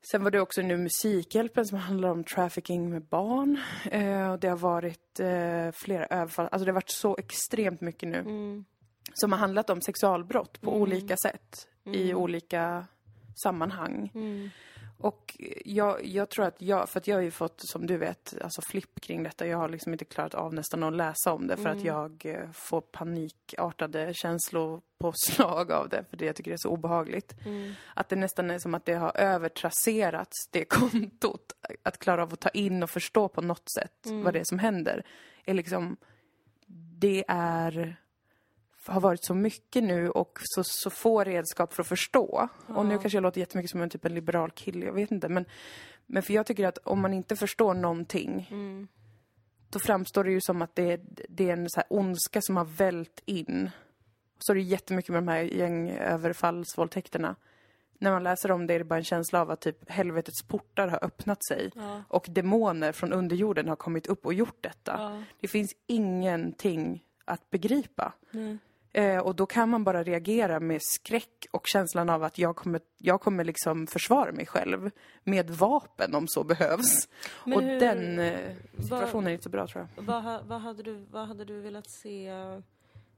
[0.02, 3.58] Sen var det också nu Musikhjälpen som handlar om trafficking med barn.
[3.90, 6.48] Eh, och det har varit eh, flera överfall.
[6.52, 8.18] Alltså det har varit så extremt mycket nu.
[8.18, 8.64] Mm.
[9.14, 10.82] Som har handlat om sexualbrott på Mm.
[10.82, 11.66] olika sätt.
[11.92, 12.86] I olika
[13.42, 14.10] sammanhang.
[15.00, 15.08] Mm.
[15.08, 18.34] Och jag, jag tror att jag, för att jag har ju fått, som du vet,
[18.42, 19.46] alltså flipp kring detta.
[19.46, 22.50] Jag har liksom inte klarat av nästan att läsa om det för att jag eh,
[22.52, 26.04] får panikartade känslopåslag av det.
[26.10, 27.34] För det jag tycker det är så obehagligt.
[27.46, 27.72] Mm.
[27.94, 31.52] Att det nästan är som att det har övertrasserats, det kontot.
[31.82, 34.58] Att klara av att ta in och förstå på något sätt vad det är som
[34.58, 35.04] händer.
[35.44, 35.96] Är liksom,
[36.98, 37.96] det är
[38.86, 42.48] har varit så mycket nu och så, så få redskap för att förstå.
[42.66, 45.28] Och nu kanske jag låter jättemycket som en typ en liberal kille, jag vet inte.
[45.28, 45.44] Men,
[46.06, 48.88] men för jag tycker att om man inte förstår någonting Mm.
[49.70, 52.56] då framstår det ju som att det är, det är en så här ondska som
[52.56, 53.70] har vält in.
[54.38, 57.36] Så är det jättemycket med de här gängöverfallsvåldtäkterna.
[57.98, 60.88] När man läser om det är det bara en känsla av att typ helvetets portar
[60.88, 61.70] har öppnat sig.
[61.74, 62.02] Ja.
[62.08, 65.24] Och demoner från underjorden har kommit upp och gjort detta.
[65.40, 68.12] Det finns ingenting att begripa.
[68.30, 68.58] Nej.
[68.92, 72.80] Eh, och då kan man bara reagera med skräck och känslan av att jag kommer,
[72.98, 74.90] jag kommer liksom försvara mig själv
[75.24, 77.08] med vapen om så behövs.
[77.44, 80.02] Men och hur- den eh, situationen är inte så bra tror jag.
[80.02, 82.32] Vad, vad, hade du, vad hade du velat se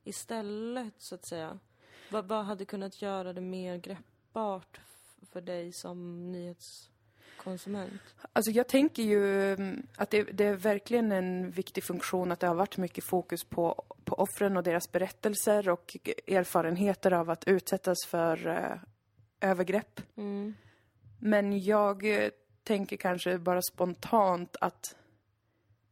[0.04, 1.58] istället, så att säga?
[2.10, 4.80] Vad, vad hade kunnat göra det mer greppbart
[5.32, 6.32] för dig som
[7.46, 8.00] nyhetskonsument?
[8.32, 12.46] Alltså jag tänker ju mm, att det, det är verkligen en viktig funktion att det
[12.46, 18.06] har varit mycket fokus på, på offren och deras berättelser och erfarenheter av att utsättas
[18.06, 20.00] för eh, övergrepp.
[20.16, 20.54] Mm.
[21.18, 22.30] Men jag eh,
[22.64, 24.96] tänker kanske bara spontant att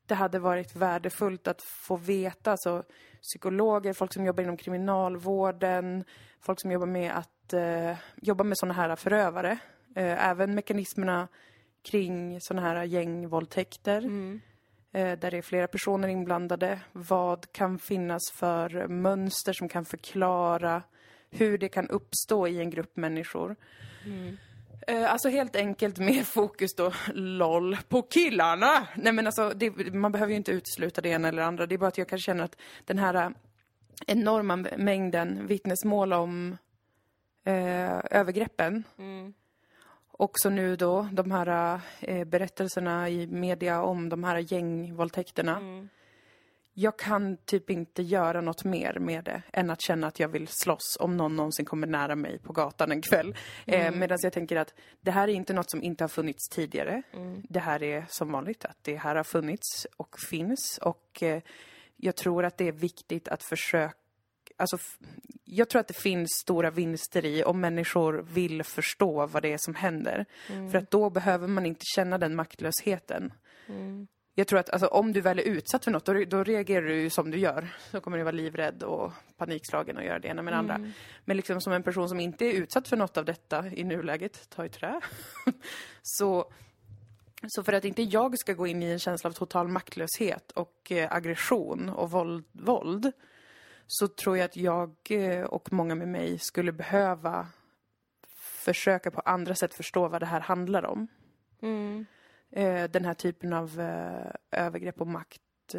[0.06, 2.82] det hade varit värdefullt att få veta, alltså
[3.22, 6.04] psykologer, folk som jobbar inom kriminalvården,
[6.40, 9.58] folk som jobbar med att eh, jobba med sådana här förövare.
[9.94, 11.28] Eh, även mekanismerna
[11.82, 14.40] kring sådana här gängvåldtäkter, Mm.
[14.92, 16.80] eh, där det är flera personer inblandade.
[16.92, 20.82] Vad kan finnas för mönster som kan förklara
[21.30, 23.56] hur det kan uppstå i en grupp människor.
[24.06, 24.36] Mm.
[24.86, 28.86] Eh, Alltså helt enkelt mer fokus då, LOL, på killarna!
[28.96, 31.66] Nej men alltså, det, man behöver ju inte utesluta det ena eller andra.
[31.66, 33.32] Det är bara att jag kan känna att den här
[34.06, 36.56] enorma mängden vittnesmål om
[37.44, 38.84] eh, övergreppen
[40.20, 45.60] också nu då de här eh, berättelserna i media om de här gängvåldtäkterna.
[46.74, 50.48] Jag kan typ inte göra något mer med det än att känna att jag vill
[50.48, 53.36] slåss om någon någonsin kommer nära mig på gatan en kväll.
[53.66, 57.02] Eh, Medan jag tänker att det här är inte något som inte har funnits tidigare.
[57.48, 61.42] Det här är som vanligt att det här har funnits och finns och eh,
[61.96, 63.99] jag tror att det är viktigt att försöka
[64.60, 64.78] Alltså,
[65.44, 69.58] jag tror att det finns stora vinster i om människor vill förstå vad det är
[69.60, 70.26] som händer.
[70.70, 73.32] För att då behöver man inte känna den maktlösheten.
[74.34, 77.10] Jag tror att alltså, om du väl är utsatt för något, då, då reagerar du
[77.10, 77.68] som du gör.
[77.90, 80.92] Då kommer du vara livrädd och panikslagen och göra det ena med det andra.
[81.24, 84.50] Men liksom som en person som inte är utsatt för något av detta i nuläget,
[84.50, 85.00] ta i trä,
[86.02, 86.52] så
[87.46, 90.92] så för att inte jag ska gå in i en känsla av total maktlöshet och
[90.92, 93.12] eh, aggression och våld, våld
[93.90, 97.46] så tror jag att jag eh, och många med mig skulle behöva
[98.36, 101.08] försöka på andra sätt förstå vad det här handlar om.
[101.62, 102.06] Mm.
[102.50, 105.74] Eh, den här typen av eh, övergrepp och makt,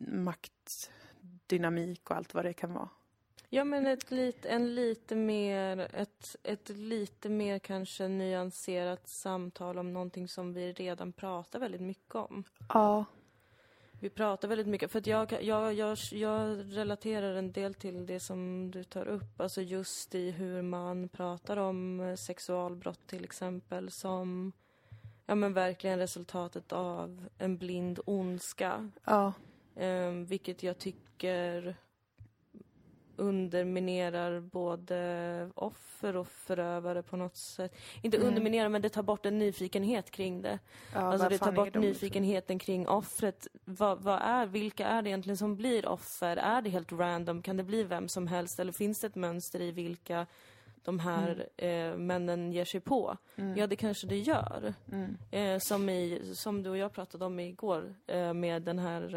[0.00, 2.88] maktdynamik och allt vad det kan vara.
[3.48, 9.92] Ja, men ett lit, en lite mer, ett, ett lite mer kanske nyanserat samtal om
[9.92, 12.44] någonting som vi redan pratar väldigt mycket om.
[12.68, 13.04] Ja.
[14.06, 18.20] Vi pratar väldigt mycket, för att jag, jag, jag, jag relaterar en del till det
[18.20, 24.52] som du tar upp, alltså just i hur man pratar om sexualbrott till exempel som,
[25.26, 28.90] ja men verkligen resultatet av en blind ondska.
[29.04, 29.32] Ja.
[29.76, 31.76] Eh, vilket jag tycker
[33.16, 37.76] underminerar både offer och förövare på något sätt.
[38.02, 40.58] Inte underminerar, men det tar bort en nyfikenhet kring det.
[40.92, 41.78] ja alltså det tar bort de?
[41.78, 43.46] nyfikenheten kring offret.
[43.64, 46.36] Vad, vad är, vilka är det egentligen som blir offer?
[46.36, 47.42] Är det helt random?
[47.42, 48.60] Kan det bli vem som helst?
[48.60, 50.26] Eller finns det ett mönster i vilka
[50.86, 53.16] de här eh, männen ger sig på?
[53.56, 54.74] Ja, det kanske det gör.
[55.30, 59.14] Eh, som, i, som du och jag pratade om igår eh, med den här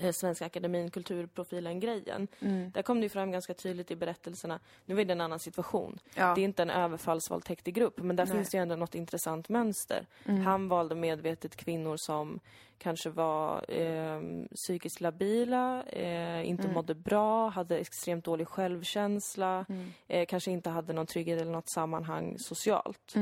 [0.00, 2.28] eh, Svenska Akademin Kulturprofilen-grejen.
[2.72, 4.60] Där kom det fram ganska tydligt i berättelserna.
[4.84, 5.98] Nu är det en annan situation.
[6.14, 6.34] Ja.
[6.34, 8.34] Det är inte en överfallsvåldtäkt i grupp, men där Nej.
[8.34, 10.06] finns det ju ändå något intressant mönster.
[10.44, 12.40] Han valde medvetet kvinnor som
[12.78, 14.20] kanske var eh,
[14.54, 19.66] psykiskt labila, eh, inte mådde bra, hade extremt dålig självkänsla,
[20.08, 23.14] eh, kanske inte hade någon trygghet eller något sammanhang socialt.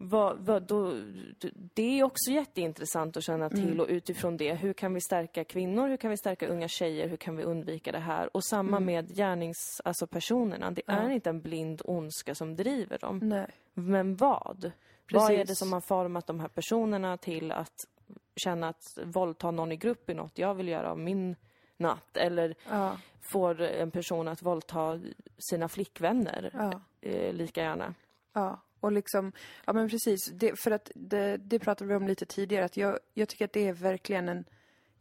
[0.00, 0.94] Vad, vad, då,
[1.74, 5.88] det är också jätteintressant att känna till och utifrån det, hur kan vi stärka kvinnor,
[5.88, 8.36] hur kan vi stärka unga tjejer, hur kan vi undvika det här?
[8.36, 13.18] Och samma med gärnings, alltså personerna, det är inte en blind ondska som driver dem.
[13.22, 13.46] Nej.
[13.74, 14.72] Men vad?
[15.12, 15.58] Vad är det Precis.
[15.58, 17.74] som har format de här personerna till att
[18.36, 21.36] känna att våldta någon i grupp är något jag vill göra av min
[21.76, 22.16] natt?
[22.16, 22.98] Eller Ja.
[23.20, 25.00] får en person att våldta
[25.38, 26.80] sina flickvänner Ja.
[27.00, 27.94] eh, lika gärna?
[28.32, 29.32] Ja, och liksom,
[29.64, 32.98] ja men precis, det, för att det, det pratade vi om lite tidigare, att jag,
[33.14, 34.44] jag tycker att det är verkligen en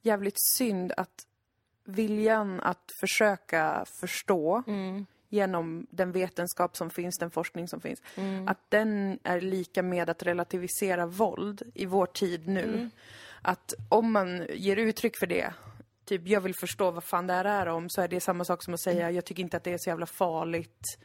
[0.01, 1.27] jävligt synd att
[1.85, 4.63] viljan att försöka förstå
[5.29, 8.01] genom den vetenskap som finns, den forskning som finns,
[8.47, 12.89] att den är lika med att relativisera våld i vår tid nu.
[13.41, 15.53] Att om man ger uttryck för det,
[16.05, 18.63] typ jag vill förstå vad fan det här är om, så är det samma sak
[18.63, 20.99] som att säga jag tycker inte att det är så jävla farligt.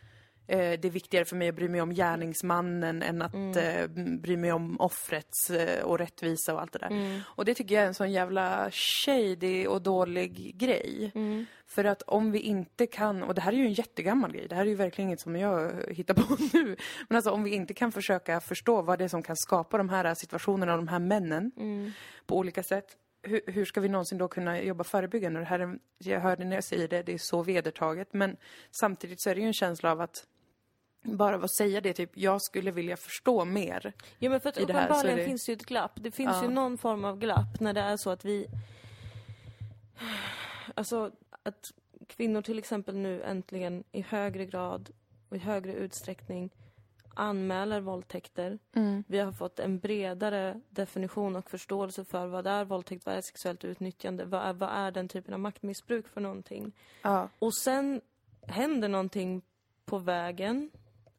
[0.47, 3.87] Eh, det är viktigare för mig att bry mig om gärningsmannen än att eh,
[4.21, 7.23] bry mig om offrets eh, och rättvisa och allt det där.
[7.25, 11.13] Och det tycker jag är en sån jävla shady och dålig grej.
[11.67, 14.55] För att om vi inte kan, och det här är ju en jättegammal grej, det
[14.55, 16.77] här är ju verkligen inget som jag hittar på nu.
[17.09, 19.89] Men alltså om vi inte kan försöka förstå vad det är som kan skapa de
[19.89, 21.53] här situationerna och de här männen
[22.27, 22.97] på olika sätt.
[23.23, 25.41] Hur, hur ska vi någonsin då kunna jobba förebyggande?
[25.41, 28.09] Det här är, jag hörde när jag säger det, det är så vedertaget.
[28.13, 28.37] Men
[28.71, 30.27] samtidigt så är det ju en känsla av att
[31.03, 33.93] bara av att säga det, typ, jag skulle vilja förstå mer.
[34.19, 35.93] Ja men för att uppenbarligen det- finns det ju ett glapp.
[35.95, 36.43] Det finns Ja.
[36.43, 38.47] ju någon form av glapp när det är så att vi...
[40.75, 41.11] Alltså
[41.43, 41.73] att
[42.07, 44.91] kvinnor till exempel nu äntligen i högre grad
[45.29, 46.51] och i högre utsträckning
[47.15, 48.59] anmäler våldtäkter.
[49.07, 53.65] Vi har fått en bredare definition och förståelse för vad är våldtäkt, vad är sexuellt
[53.65, 56.73] utnyttjande, vad är, vad är den typen av maktmissbruk för någonting.
[57.03, 57.29] Ja.
[57.39, 58.01] Och sen
[58.47, 59.43] händer någonting
[59.85, 60.71] på vägen.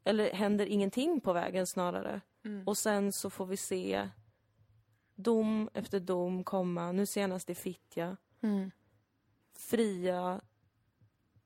[0.04, 2.20] Eller händer ingenting på vägen snarare.
[2.66, 4.08] Och sen så får vi se
[5.14, 6.92] dom efter dom komma.
[6.92, 8.16] Nu senast i Fittja.
[9.58, 10.40] Fria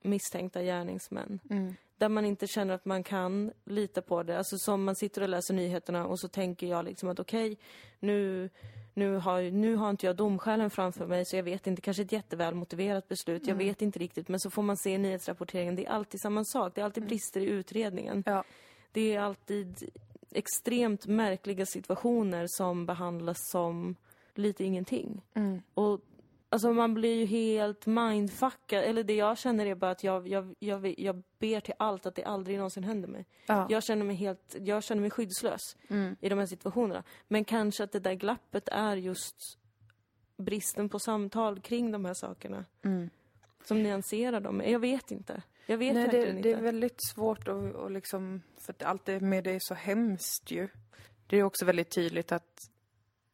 [0.02, 1.40] misstänkta gärningsmän.
[1.50, 1.74] Mm.
[1.98, 4.38] Där man inte känner att man kan lita på det.
[4.38, 7.58] Alltså som man sitter och läser nyheterna och så tänker jag liksom att okej,
[8.00, 8.50] nu,
[8.94, 12.12] nu, har, nu har inte jag domskälen framför mig så jag vet inte, kanske ett
[12.12, 14.28] jätteväl motiverat beslut, jag vet inte riktigt.
[14.28, 17.40] Men så får man se nyhetsrapporteringen, det är alltid samma sak, det är alltid brister
[17.40, 18.22] i utredningen.
[18.26, 18.44] Ja.
[18.92, 19.90] Det är alltid
[20.30, 23.96] extremt märkliga situationer som behandlas som
[24.34, 25.22] lite ingenting.
[25.34, 25.62] Mm.
[25.74, 26.00] Och
[26.48, 28.84] alltså man blir ju helt mindfuckad.
[28.84, 32.14] Eller det jag känner är bara att jag, jag, jag, jag ber till allt att
[32.14, 33.26] det aldrig någonsin händer mig.
[33.46, 33.66] Ja.
[33.70, 36.16] Jag känner mig helt, jag känner mig skyddslös Mm.
[36.20, 37.02] i de här situationerna.
[37.28, 39.58] Men kanske att det där glappet är just
[40.36, 42.64] bristen på samtal kring de här sakerna.
[42.84, 43.10] Mm.
[43.64, 44.62] Som nyanserar dem.
[44.66, 45.42] Jag vet inte.
[45.66, 46.64] Jag vet Nej, det, verkligen det är inte.
[46.64, 50.68] väldigt svårt att, att liksom, för att allt det med det är så hemskt ju.
[51.26, 52.70] Det är också väldigt tydligt att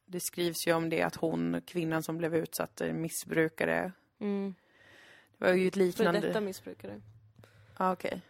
[0.05, 3.91] det skrivs ju om det att hon, kvinnan som blev utsatt, är missbrukare.
[4.19, 4.55] Mm.
[5.37, 6.19] Det var ju ett För liknande...
[6.19, 7.01] detta missbrukare.
[7.77, 8.21] Ja, okej.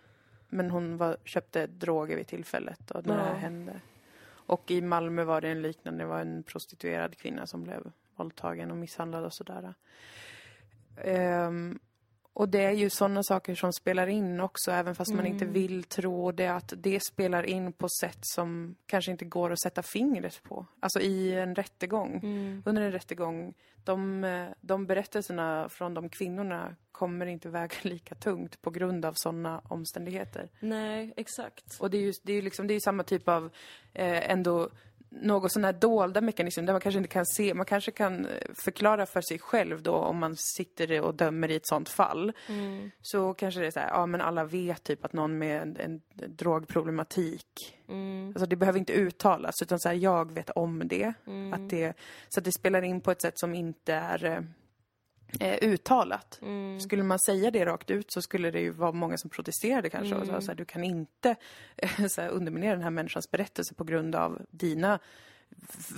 [0.50, 3.36] Men hon var, köpte droger vid tillfället och när det här Ja.
[3.38, 3.82] hände.
[4.48, 8.72] Och i Malmö var det en liknande, det var en prostituerad kvinna som blev våldtagen
[8.72, 9.74] och misshandlad och sådär.
[10.98, 11.80] Ehm,
[12.36, 15.84] och det är ju sådana saker som spelar in också, även fast man inte vill
[15.84, 20.43] tro det, att det spelar in på sätt som kanske inte går att sätta fingret
[20.43, 20.65] på.
[20.80, 22.19] Alltså i en rättegång.
[22.24, 22.63] Mm.
[22.65, 28.62] Under en rättegång, de, eh, de berättelserna från de kvinnorna kommer inte väga lika tungt
[28.62, 30.50] på grund av sådana omständigheter.
[30.60, 31.78] Nej, exakt.
[31.80, 33.45] Och det är ju, det är liksom, det är samma typ av
[33.93, 34.69] eh, ändå
[35.21, 38.32] något sådana här dolda mekanismer där man kanske inte kan se, man kanske kan eh,
[38.54, 42.32] förklara för sig själv då om man sitter och dömer i ett sånt fall.
[42.47, 42.91] Mm.
[43.01, 45.78] Så kanske det är så här, ja men alla vet typ att någon med en,
[45.80, 46.01] en
[46.36, 48.28] drogproblematik, Mm.
[48.28, 51.13] alltså det behöver inte uttalas utan så här, jag vet om det.
[51.28, 51.54] Mm.
[51.54, 51.93] Att det,
[52.30, 54.45] så att det spelar in på ett sätt som inte är
[55.40, 56.40] eh, uttalat.
[56.42, 56.80] Mm.
[56.80, 60.16] Skulle man säga det rakt ut så skulle det ju vara många som protesterade kanske.
[60.16, 61.36] Och sa så här, du kan inte
[61.78, 65.00] eh, så här, underminera den här människans berättelse på grund av dina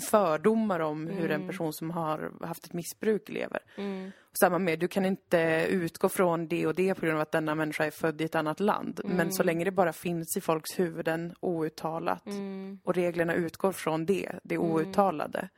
[0.10, 3.60] fördomar om hur en person som har haft ett missbruk lever.
[3.76, 4.12] Mm.
[4.20, 7.32] Och samma med, du kan inte utgå från det och det på grund av att
[7.32, 9.02] denna människa är född i ett annat land.
[9.06, 12.80] Men så länge det bara finns i folks huvuden outtalat Mm.
[12.84, 15.50] och reglerna utgår från det, det outtalade,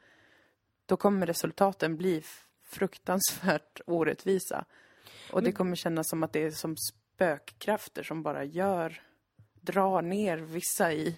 [0.86, 2.23] då kommer resultaten bli
[2.69, 4.65] fruktansvärt orättvisa.
[5.32, 9.01] Och det kommer kännas som att det är som spökkrafter som bara gör,
[9.62, 11.15] drar ner vissa i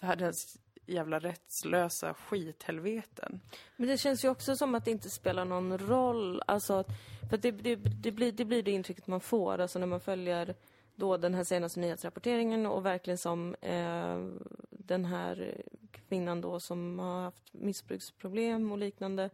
[0.00, 3.40] världens jävla rättslösa skithelveten.
[3.76, 6.42] Men det känns ju också som att det inte spelar någon roll.
[6.46, 6.84] Alltså,
[7.30, 10.54] för det, det, det, blir, det blir det intrycket man får alltså när man följer
[10.94, 14.26] då den här senaste nyhetsrapporteringen och verkligen som eh,
[14.70, 15.62] den här
[16.08, 19.30] kvinnan då som har haft missbruksproblem och liknande.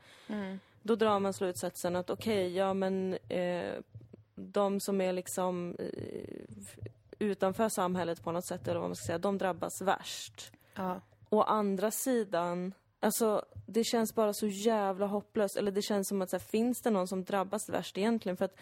[0.82, 3.74] Då drar man slutsatsen att okej, ja men eh,
[4.34, 6.42] de som är liksom eh,
[7.18, 10.52] utanför samhället på något sätt, eller vad man ska säga, de drabbas värst.
[10.74, 11.00] Ja.
[11.28, 15.56] Å andra sidan, alltså det känns bara så jävla hopplöst.
[15.56, 18.36] Eller det känns som att så här, finns det någon som drabbas värst egentligen?
[18.36, 18.56] För att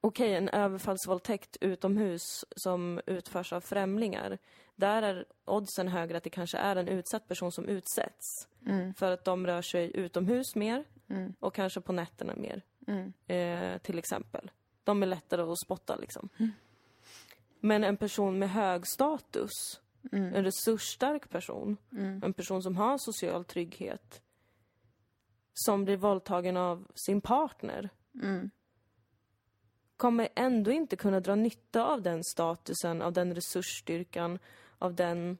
[0.00, 4.38] okej, en överfallsvåldtäkt utomhus som utförs av främlingar.
[4.76, 8.48] Där är oddsen högre att det kanske är en utsatt person som utsätts.
[8.96, 10.84] För att de rör sig utomhus mer
[11.40, 12.62] och kanske på nätterna mer.
[13.26, 14.50] Eh, till exempel.
[14.84, 16.28] De är lättare att spotta liksom.
[17.60, 19.50] Men en person med hög status,
[20.12, 21.76] en resursstark person,
[22.22, 24.22] en person som har social trygghet,
[25.54, 27.90] som blir våldtagen av sin partner,
[29.96, 34.38] kommer ändå inte kunna dra nytta av den statusen, av den resursstyrkan,
[34.78, 35.38] av den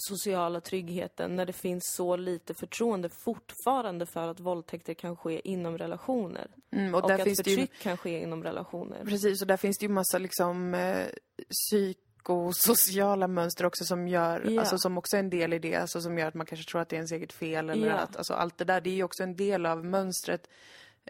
[0.00, 5.78] sociala tryggheten när det finns så lite förtroende fortfarande för att våldtäkter kan ske inom
[5.78, 6.50] relationer.
[6.70, 9.04] Mm, och, Och, där att det ju förtryck kan ske inom relationer.
[9.04, 11.06] Precis, och där finns det ju massa liksom eh,
[11.50, 14.60] psykosociala mönster också som gör, Ja.
[14.60, 16.80] alltså som också är en del i det, alltså som gör att man kanske tror
[16.80, 17.94] att det är ens eget fel eller Ja.
[17.94, 20.48] att, alltså allt det där, det är ju också en del av mönstret.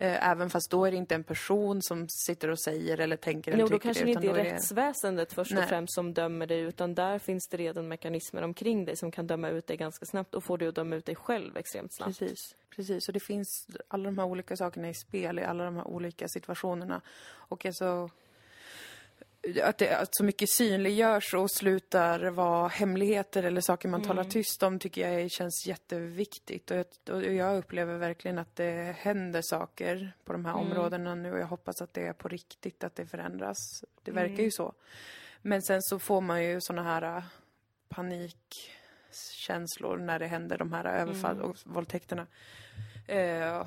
[0.01, 3.53] Eh, även fast då är det inte en person som sitter och säger eller tänker
[3.53, 4.57] eller Jo, då tycker kanske det, det inte utan är då är det...
[4.57, 5.63] rättsväsendet först Nej.
[5.63, 9.27] och främst som dömer dig, utan där finns det redan mekanismer omkring dig som kan
[9.27, 12.19] döma ut dig ganska snabbt och få dig att döma ut dig själv extremt snabbt.
[12.19, 13.09] Precis, precis.
[13.09, 16.29] Och det finns alla de här olika sakerna i spel i alla de här olika
[16.29, 17.01] situationerna.
[17.29, 18.11] Och alltså
[19.63, 24.63] att, det, att så mycket synliggörs och slutar vara hemligheter eller saker man talar tyst
[24.63, 26.71] om tycker jag känns jätteviktigt.
[26.71, 31.33] Och jag, och jag upplever verkligen att det händer saker på de här områdena nu
[31.33, 33.85] och jag hoppas att det är på riktigt, att det förändras.
[34.03, 34.75] Det verkar ju så.
[35.43, 37.23] Men sen så får man ju såna här äh,
[37.89, 42.27] panikkänslor när det händer de här överfall och våldtäkterna.
[43.07, 43.67] Eh,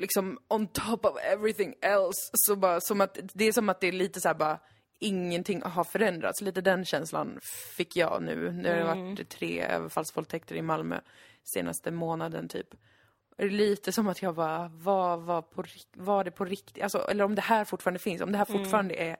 [0.00, 2.30] liksom on top of everything else.
[2.32, 4.58] Så bara, som att, det är som att det är lite så här bara,
[4.98, 6.40] ingenting har förändrats.
[6.40, 7.38] Lite den känslan
[7.76, 11.00] fick jag nu när det har varit tre överfallsvåldtäkter i Malmö
[11.54, 12.74] senaste månaden typ.
[13.38, 16.82] Lite som att jag bara, vad var, på, var det på riktigt?
[16.82, 19.16] Alltså, eller om det här fortfarande finns, om det här fortfarande är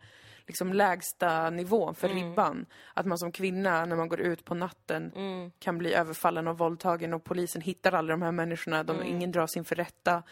[0.47, 2.66] liksom lägsta nivån för ribban.
[2.95, 5.12] Att man som kvinna, när man går ut på natten,
[5.59, 9.57] kan bli överfallen och våldtagen och polisen hittar alla de här människorna, de, ingen dras
[9.57, 10.22] inför rätta.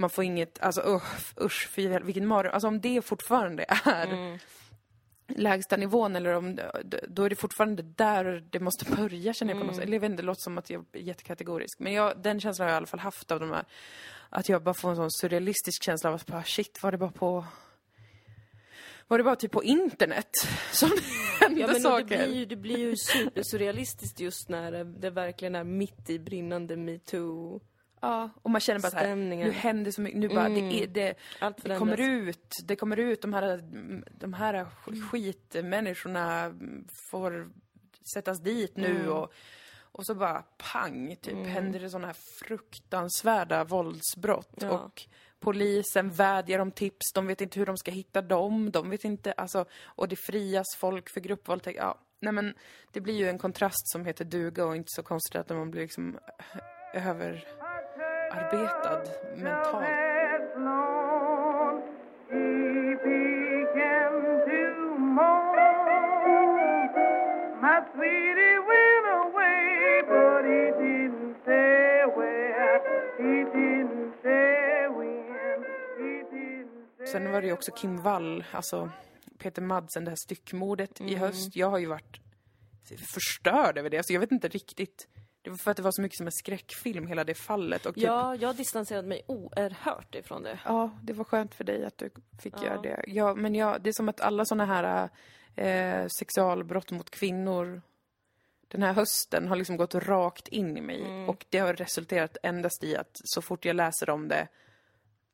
[0.00, 2.54] Man får inget, alltså usch, usch för vilken mardröm.
[2.54, 4.38] Alltså om det fortfarande är
[5.28, 6.58] lägsta nivån eller om
[7.08, 9.84] då är det fortfarande där det måste börja känner jag på något sätt.
[9.84, 11.78] Eller jag vet inte, det låter som att jag är jättekategorisk.
[11.78, 13.64] Men jag, den känslan har jag i alla fall haft av de här.
[14.30, 17.10] Att jag bara får en sån surrealistisk känsla av att bara shit, var det bara
[17.10, 17.44] på
[19.08, 20.30] var det bara typ på internet
[20.72, 22.18] som det hände Ja, men saker?
[22.18, 26.18] det blir ju, det blir ju supersurrealistiskt just när det, det verkligen är mitt i
[26.18, 27.60] brinnande metoo.
[28.00, 29.46] Ja, och man känner bara så här, Stämningen.
[29.48, 32.96] nu händer så mycket, nu bara, det, är, det, Allt det kommer ut, det kommer
[32.96, 33.60] ut, de här,
[34.10, 34.66] de här
[35.10, 36.54] skitmänniskorna
[37.10, 37.50] får
[38.14, 39.12] sättas dit nu Mm.
[39.12, 39.32] och,
[39.92, 44.54] och så bara pang, typ, händer det sådana här fruktansvärda våldsbrott.
[44.60, 44.70] Ja.
[44.70, 45.02] Och
[45.40, 49.32] polisen vädjar om tips, de vet inte hur de ska hitta dem, de vet inte,
[49.32, 51.78] alltså, och det frias folk för gruppvåldtäkt.
[51.78, 52.54] Ja, nej men
[52.92, 55.82] det blir ju en kontrast som heter duga och inte så konstigt att man blir
[55.82, 56.18] liksom
[58.30, 59.02] överarbetad
[59.36, 60.10] mentalt.
[77.12, 78.90] Sen var det ju också Kim Wall, alltså
[79.38, 81.56] Peter Madsen, det här styckmordet i höst.
[81.56, 82.20] Jag har ju varit
[83.14, 83.96] förstörd över det.
[83.96, 85.08] Alltså jag vet inte riktigt.
[85.42, 87.86] Det var för att det var så mycket som en skräckfilm, hela det fallet.
[87.86, 90.58] Och typ, Ja, jag har distanserat mig oerhört ifrån det.
[90.64, 92.10] Ja, det var skönt för dig att du
[92.42, 92.64] fick Ja.
[92.64, 93.04] göra det.
[93.06, 95.08] Ja, men ja, det är som att alla såna här
[95.56, 97.82] eh, sexualbrott mot kvinnor
[98.68, 101.00] den här hösten har liksom gått rakt in i mig.
[101.02, 101.28] Mm.
[101.28, 104.48] Och det har resulterat endast i att så fort jag läser om det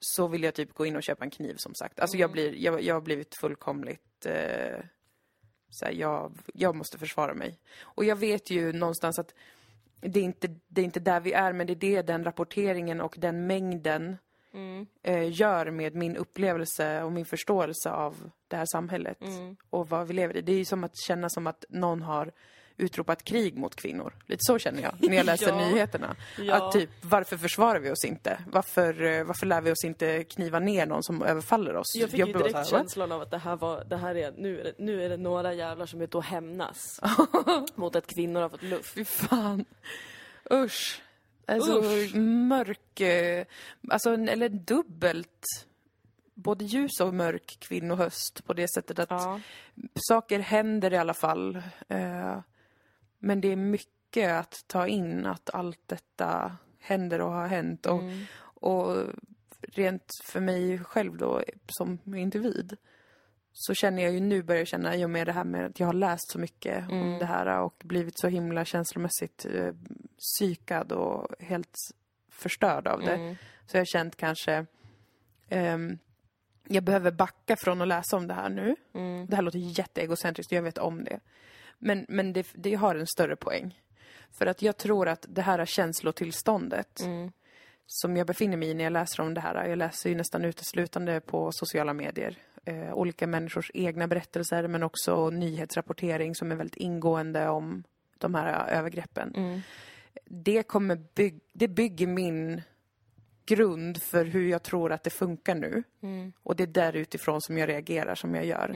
[0.00, 2.00] så vill jag typ gå in och köpa en kniv som sagt.
[2.00, 2.20] Alltså Mm.
[2.20, 4.26] jag, blir, jag, jag har blivit fullkomligt...
[4.26, 4.80] Eh,
[5.70, 7.58] så här, jag, jag måste försvara mig.
[7.80, 9.34] Och jag vet ju någonstans att
[10.08, 13.00] det är, inte, det är inte där vi är, men det är det den rapporteringen
[13.00, 14.16] och den mängden
[15.02, 19.18] eh, gör med min upplevelse och min förståelse av det här samhället
[19.70, 20.40] och vad vi lever i.
[20.42, 22.32] Det är ju som att känna som att någon har
[22.76, 24.12] utropat krig mot kvinnor.
[24.26, 25.56] Lite så känner jag när jag läser Ja.
[25.68, 26.16] nyheterna.
[26.38, 26.54] Ja.
[26.66, 28.38] Att typ, varför försvarar vi oss inte?
[28.52, 31.94] Varför, eh, varför lär vi oss inte kniva ner någon som överfaller oss?
[31.94, 34.14] Jag fick ju blir bara direkt här, känslan av att det här var, det här
[34.14, 37.00] är, nu är det, nu är det några jävlar som är ute och hämnas.
[37.74, 38.94] mot att kvinnor har fått luft.
[38.94, 39.64] Fy fan.
[40.52, 41.02] Usch.
[41.48, 41.82] Alltså
[42.18, 43.46] mörk, eh,
[43.90, 45.46] alltså eller dubbelt.
[46.34, 49.40] Både ljus och mörk kvinnohöst på det sättet att Ja.
[50.08, 51.56] saker händer i alla fall.
[51.88, 52.38] Eh,
[53.18, 57.86] men det är mycket att ta in att allt detta händer och har hänt.
[57.86, 58.02] Och,
[58.44, 58.96] och
[59.60, 62.76] rent för mig själv då som individ
[63.52, 65.80] så känner jag ju nu, börjar jag känna i och med det här med att
[65.80, 69.74] jag har läst så mycket om det här och blivit så himla känslomässigt eh,
[70.18, 71.76] psykad och helt
[72.30, 73.36] förstörd av det.
[73.66, 74.66] Så jag har känt kanske
[75.48, 75.98] ehm,
[76.68, 78.76] jag behöver backa från att läsa om det här nu.
[79.26, 81.20] Det här låter jätteegocentriskt jag vet om det.
[81.78, 83.80] Men, men det, det har en större poäng.
[84.38, 87.00] För att jag tror att det här känslotillståndet
[87.86, 89.68] som jag befinner mig i när jag läser om det här.
[89.68, 92.38] Jag läser ju nästan uteslutande på sociala medier.
[92.64, 97.84] Eh, olika människors egna berättelser men också nyhetsrapportering som är väldigt ingående om
[98.18, 99.32] de här övergreppen.
[100.24, 102.62] Det, kommer bygg, det bygger min
[103.46, 105.82] grund för hur jag tror att det funkar nu.
[106.42, 108.70] Och det är där utifrån som jag reagerar som jag gör.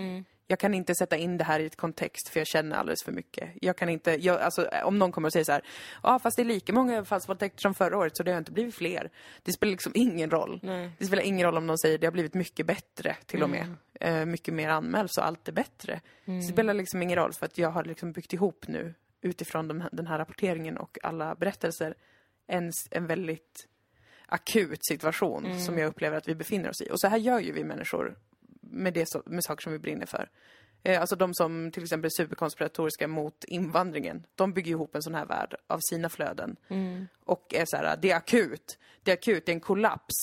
[0.50, 3.12] Jag kan inte sätta in det här i ett kontext för jag känner alldeles för
[3.12, 3.50] mycket.
[3.60, 5.62] Jag kan inte, jag, alltså, om någon kommer och säger så här,
[6.02, 8.74] ja fast det är lika många överfallsvåldtäkter som förra året så det har inte blivit
[8.74, 9.10] fler.
[9.42, 10.60] Det spelar liksom ingen roll.
[10.62, 10.90] Nej.
[10.98, 13.74] Det spelar ingen roll om någon säger det har blivit mycket bättre till och med.
[14.00, 16.00] Eh, mycket mer anmäls och allt är bättre.
[16.24, 19.88] Det spelar liksom ingen roll för att jag har liksom byggt ihop nu utifrån de,
[19.92, 21.94] den här rapporteringen och alla berättelser
[22.46, 23.66] en, en väldigt
[24.26, 26.90] akut situation som jag upplever att vi befinner oss i.
[26.90, 28.16] Och så här gör ju vi människor
[28.70, 30.30] med, det, så- med saker som vi brinner för.
[30.82, 35.14] Eh, Alltså de som till exempel är superkonspiratoriska mot invandringen, de bygger ihop en sån
[35.14, 36.56] här värld av sina flöden.
[37.24, 40.14] Och är så här, det är akut, det är akut, det är en kollaps.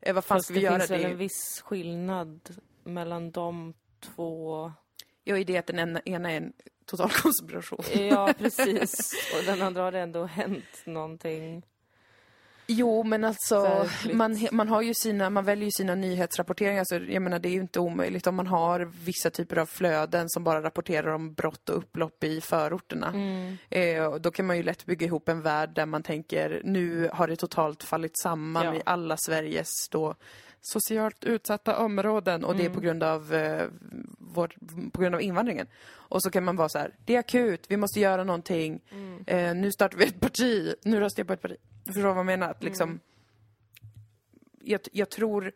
[0.00, 0.78] Eh, vad fan Fast ska vi det göra?
[0.78, 4.72] finns väl Det är- en viss skillnad mellan de två.
[5.24, 6.52] Ja, i det att den ena, ena är en
[6.86, 7.84] total konspiration.
[8.08, 9.12] Ja, precis.
[9.38, 11.66] Och den andra har det ändå hänt någonting.
[12.68, 14.16] Jo, men alltså Verkligt.
[14.16, 16.78] man, man har ju sina, man väljer ju sina nyhetsrapporteringar.
[16.78, 20.28] Alltså, jag menar, det är ju inte omöjligt om man har vissa typer av flöden
[20.28, 23.12] som bara rapporterar om brott och upplopp i förorterna.
[23.70, 27.10] Eh, och då kan man ju lätt bygga ihop en värld där man tänker nu
[27.12, 28.74] har det totalt fallit samman Ja.
[28.74, 30.14] i alla Sveriges då
[30.72, 33.68] socialt utsatta områden och det är på grund av eh,
[34.18, 34.54] vår,
[34.92, 35.66] på grund av invandringen.
[35.88, 38.80] Och så kan man vara så här, det är akut, vi måste göra någonting.
[39.26, 41.56] Eh, nu startar vi ett parti, nu röstar jag på ett parti.
[41.84, 42.50] Du förstår vad jag menar?
[42.50, 43.00] Att liksom,
[44.60, 45.52] jag, jag tror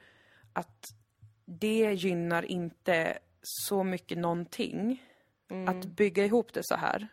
[0.53, 0.85] att
[1.45, 5.03] det gynnar inte så mycket någonting
[5.67, 7.09] att bygga ihop det så här.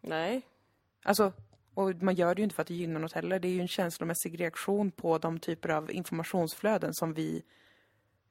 [0.00, 0.42] Nej.
[1.02, 1.32] Alltså,
[1.80, 3.38] och man gör det ju inte för att det gynnar något heller.
[3.38, 7.42] Det är ju en känslomässig reaktion på de typer av informationsflöden som vi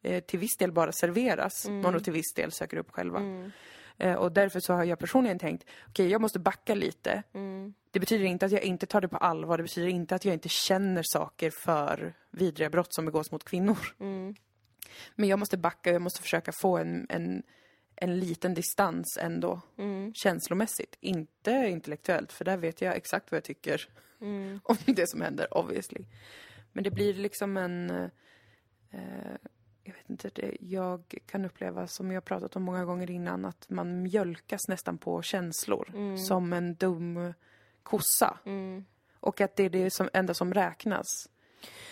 [0.02, 3.52] eh, till viss del bara serveras, men då till viss del söker upp själva.
[3.98, 7.24] Eh, och därför så har jag personligen tänkt, okej jag måste backa lite.
[7.92, 10.34] Det betyder inte att jag inte tar det på allvar, det betyder inte att jag
[10.34, 13.78] inte känner saker för vidriga brott som begås mot kvinnor.
[15.16, 17.44] Men jag måste backa jag måste försöka få en, en,
[18.02, 19.62] en liten distans ändå.
[20.14, 23.90] Känslomässigt, inte intellektuellt, för där vet jag exakt vad jag tycker
[24.64, 26.06] om det som händer, obviously.
[26.72, 27.90] Men det blir liksom en...
[28.92, 29.36] Eh,
[29.84, 33.70] jag vet inte, det, jag kan uppleva, som jag pratat om många gånger innan, att
[33.70, 35.92] man mjölkas nästan på känslor.
[36.18, 37.34] Som en dum
[37.84, 38.38] kossa.
[39.20, 41.30] Och att det är det som, enda som räknas.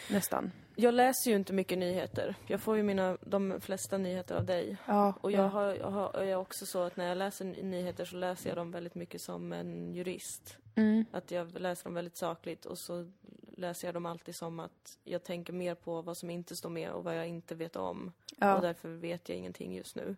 [0.10, 0.52] Nästan.
[0.76, 2.36] Jag läser ju inte mycket nyheter.
[2.48, 4.78] Jag får ju mina, de flesta nyheter av dig.
[4.86, 7.64] Ja, Och jag, har, jag, har, jag är också så att när jag läser ny-
[7.64, 10.58] nyheter så läser jag dem väldigt mycket som en jurist.
[10.76, 11.06] Mm.
[11.12, 13.12] Att jag läser dem väldigt sakligt och så
[13.58, 16.92] läser jag dem alltid som att jag tänker mer på vad som inte står med
[16.92, 18.12] och vad jag inte vet om.
[18.38, 18.56] Ja.
[18.56, 20.16] Och därför vet jag ingenting just nu.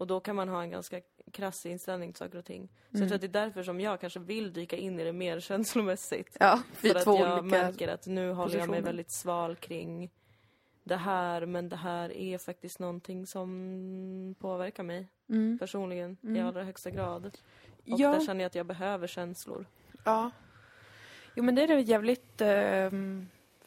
[0.00, 1.00] Och då kan man ha en ganska
[1.32, 2.68] krass inställning till saker och ting.
[2.90, 3.00] Så Mm.
[3.00, 5.40] jag tror att det är därför som jag kanske vill dyka in i det mer
[5.50, 6.36] känslomässigt.
[6.40, 10.10] Ja, För att jag märker att nu håller jag mig väldigt sval kring
[10.84, 15.58] det här, men det här är faktiskt någonting som påverkar mig Mm.
[15.58, 17.26] personligen i allra högsta grad.
[17.26, 17.32] Och
[17.84, 18.12] Ja.
[18.12, 19.66] där känner jag att jag behöver känslor.
[20.04, 20.30] Ja.
[21.34, 22.90] Jo, men det är en jävligt eh,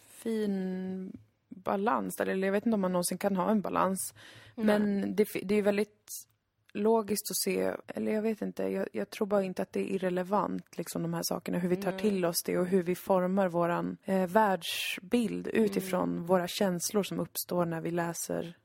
[0.07, 1.17] fin
[1.49, 2.19] balans.
[2.19, 4.13] Eller jag vet inte om man någonsin kan ha en balans.
[4.55, 6.27] Men det, det är väldigt
[6.73, 9.95] logiskt att se, eller jag vet inte, jag, jag tror bara inte att det är
[9.95, 11.59] irrelevant, liksom de här sakerna.
[11.59, 16.47] Hur vi tar till oss det och hur vi formar våran eh, världsbild utifrån våra
[16.47, 18.57] känslor som uppstår när vi läser,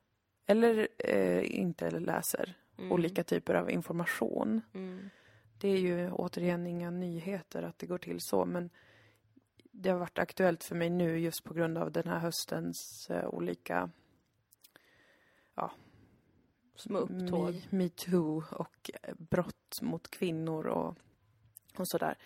[0.46, 2.56] eller eh, inte läser,
[2.90, 4.60] olika typer av information.
[4.74, 5.10] Mm.
[5.60, 8.70] Det är ju återigen inga nyheter att det går till så, men
[9.72, 13.28] det har varit aktuellt för mig nu just på grund av den här höstens eh,
[13.28, 13.90] olika
[16.78, 17.54] Små upptåg.
[17.54, 20.96] Me- metoo och eh, brott mot kvinnor och,
[21.76, 22.16] och sådär.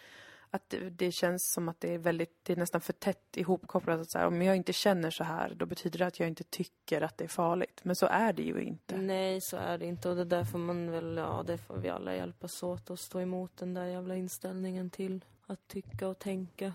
[0.51, 4.01] Att det, det känns som att det är väldigt, det är nästan för tätt ihopkopplat.
[4.01, 6.45] Att så här, om jag inte känner så här, då betyder det att jag inte
[6.45, 7.81] tycker att det är farligt.
[7.83, 8.97] Men så är det ju inte.
[8.97, 10.09] Nej, så är det inte.
[10.09, 13.21] Och det där får man väl, ja, det får vi alla hjälpas åt att stå
[13.21, 16.75] emot den där jävla inställningen till att tycka och tänka.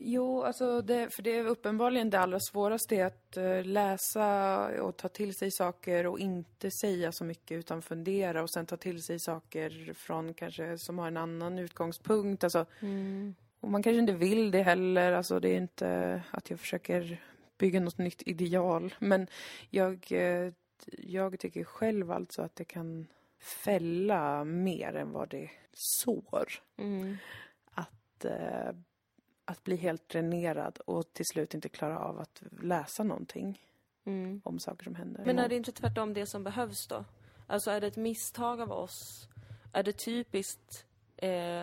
[0.00, 4.96] Jo, alltså det, för det är uppenbarligen det allra svåraste är att eh, läsa och
[4.96, 9.02] ta till sig saker och inte säga så mycket utan fundera och sen ta till
[9.02, 12.44] sig saker från kanske som har en annan utgångspunkt.
[12.44, 12.66] Alltså,
[13.60, 15.12] och man kanske inte vill det heller.
[15.12, 17.20] Alltså det är inte att jag försöker
[17.58, 18.94] bygga något nytt ideal.
[18.98, 19.26] Men
[19.70, 20.52] jag, eh,
[20.98, 23.06] jag tycker själv alltså att det kan
[23.64, 27.16] fälla mer än vad det sår Mm.
[27.70, 28.72] att, eh,
[29.48, 33.62] att bli helt dränerad och till slut inte klara av att läsa någonting
[34.04, 34.40] Mm.
[34.44, 35.24] om saker som händer.
[35.26, 37.04] Men är det inte tvärtom det som behövs då?
[37.46, 39.28] Alltså är det ett misstag av oss?
[39.72, 40.86] Är det typiskt
[41.16, 41.62] eh,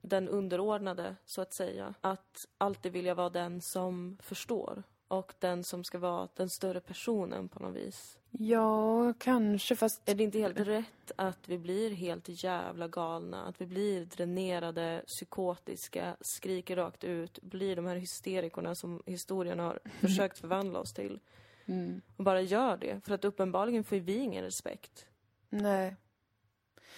[0.00, 4.82] den underordnade, så att säga, att alltid vilja vara den som förstår?
[5.08, 8.18] Och den som ska vara den större personen på något vis?
[8.38, 10.08] Ja, kanske, fast...
[10.08, 13.44] Är det inte helt rätt att vi blir helt jävla galna?
[13.44, 19.78] Att vi blir dränerade, psykotiska, skriker rakt ut, blir de här hysterikorna som historien har
[20.00, 21.20] försökt förvandla oss till?
[21.66, 22.00] Mm.
[22.16, 23.00] Och bara gör det.
[23.04, 25.06] För att uppenbarligen får vi ingen respekt.
[25.48, 25.96] Nej.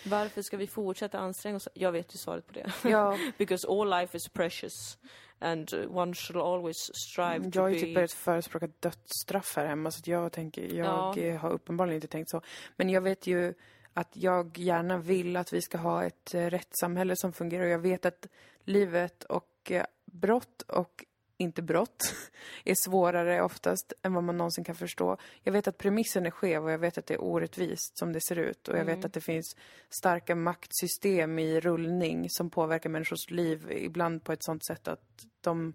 [0.07, 1.69] Varför ska vi fortsätta anstränga oss?
[1.75, 2.73] Jag vet ju svaret på det.
[2.89, 4.99] Ja, Because all life is precious.
[5.39, 9.91] And one should always strive to jag har ju typ börjat förespråka dödsstraff här hemma
[9.91, 11.39] så att jag tänker, jag Ja.
[11.39, 12.41] har uppenbarligen inte tänkt så.
[12.77, 13.55] Men jag vet ju
[13.93, 17.79] att jag gärna vill att vi ska ha ett eh, rättssamhälle som fungerar och jag
[17.79, 18.27] vet att
[18.65, 21.05] livet och eh, brott och
[21.37, 22.15] inte brott
[22.65, 25.17] är svårare oftast än vad man någonsin kan förstå.
[25.43, 28.21] Jag vet att premissen är skev och jag vet att det är orättvist som det
[28.21, 29.57] ser ut och jag vet att det finns
[29.89, 35.75] starka maktsystem i rullning som påverkar människors liv ibland på ett sånt sätt att de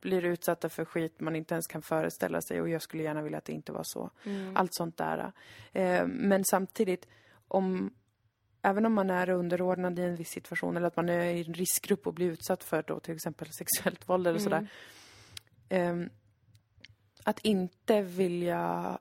[0.00, 3.38] blir utsatta för skit man inte ens kan föreställa sig och jag skulle gärna vilja
[3.38, 4.10] att det inte var så.
[4.54, 5.32] Allt sånt där.
[5.72, 7.06] Eh, men samtidigt,
[7.48, 7.94] om,
[8.62, 11.54] även om man är underordnad i en viss situation eller att man är i en
[11.54, 14.68] riskgrupp och blir utsatt för då till exempel sexuellt våld eller sådär.
[15.70, 16.10] Ehm,
[17.24, 18.98] att inte vilja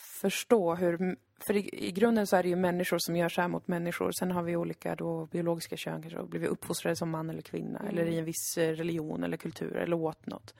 [0.00, 1.16] förstå hur...
[1.40, 4.12] För i, i grunden så är det ju människor som gör så här mot människor.
[4.12, 7.42] Sen har vi olika då biologiska kön kanske och blir vi uppfostrade som man eller
[7.42, 10.54] kvinna eller i en viss eh, religion eller kultur eller åt något.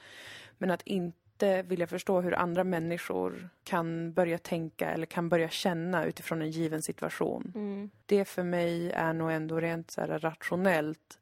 [0.59, 6.05] Men att inte vilja förstå hur andra människor kan börja tänka eller kan börja känna
[6.05, 7.53] utifrån en given situation.
[7.55, 7.91] Mm.
[8.07, 11.19] Det för mig är nog ändå rent så rationellt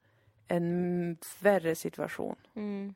[0.48, 2.36] en värre situation.
[2.54, 2.94] Mm.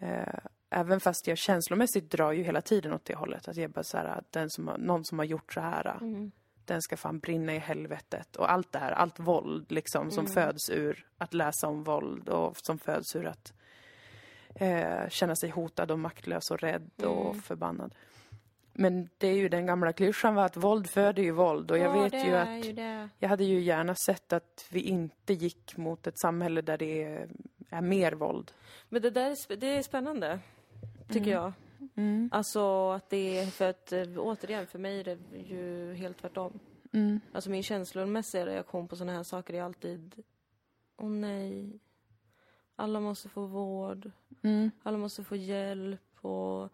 [0.00, 0.38] Eh,
[0.70, 3.48] även fast jag känslomässigt drar ju hela tiden åt det hållet.
[3.48, 5.96] Att jag bara så här, att den som har, någon som har gjort så här,
[6.00, 6.30] Mm.
[6.64, 8.36] den ska fan brinna i helvetet.
[8.36, 12.56] Och allt det här, allt våld liksom som föds ur att läsa om våld och
[12.56, 13.52] som föds ur att
[14.54, 17.94] eh, känna sig hotad och maktlös och rädd och förbannad.
[18.72, 21.96] Men det är ju den gamla klyschan va, att våld föder ju våld och jag
[21.96, 26.06] Ja, vet ju att ju jag hade ju gärna sett att vi inte gick mot
[26.06, 27.28] ett samhälle där det är,
[27.68, 28.52] är mer våld.
[28.88, 30.38] Men det där är, det är spännande,
[31.08, 31.52] tycker jag.
[31.94, 32.30] Mm.
[32.32, 36.58] Alltså att det är, för att eh, återigen, för mig är det ju helt tvärtom.
[36.92, 37.20] Mm.
[37.32, 40.24] Alltså min känslomässiga reaktion på sådana här saker är alltid,
[40.96, 41.78] åh nej,
[42.76, 44.10] alla måste få vård,
[44.42, 44.70] Mm.
[44.82, 46.68] alla måste få hjälp och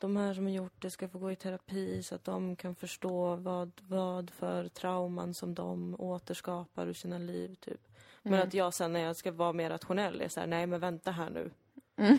[0.00, 2.74] de här som har gjort det ska få gå i terapi så att de kan
[2.74, 7.87] förstå vad, vad för trauman som de återskapar ur sina liv, typ.
[8.22, 8.48] Men Mm.
[8.48, 11.10] att jag sen när jag ska vara mer rationell är så här, nej men vänta
[11.10, 11.50] här nu.
[11.96, 12.18] Mm.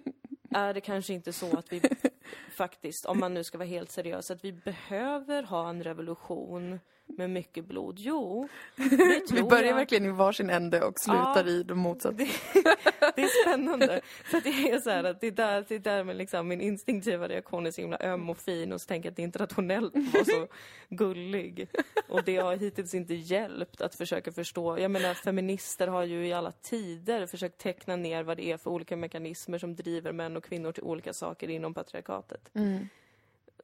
[0.50, 1.80] är det kanske inte så att vi
[2.56, 7.30] faktiskt, om man nu ska vara helt seriös, att vi behöver ha en revolution med
[7.30, 7.98] mycket blod?
[7.98, 8.88] Jo, det
[9.28, 9.74] tror Vi börjar jag.
[9.74, 11.50] verkligen i varsin ände och slutar Ja.
[11.50, 12.16] i de motsatta.
[12.16, 12.24] Det,
[13.16, 14.00] det är spännande.
[14.24, 17.28] För det är så att det är där, det är där med liksom min instinktiva
[17.28, 19.38] reaktion är så himla öm och fin och så tänker jag att det är inte
[19.38, 20.46] rationellt att vara så
[20.88, 21.68] gullig.
[22.08, 24.78] Och det har hittills inte hjälpt att försöka förstå.
[24.78, 28.70] Jag menar, feminister har ju i alla tider försökt teckna ner vad det är för
[28.70, 32.50] olika mekanismer som driver män och kvinnor till olika saker inom patriarkatet.
[32.54, 32.88] Mm.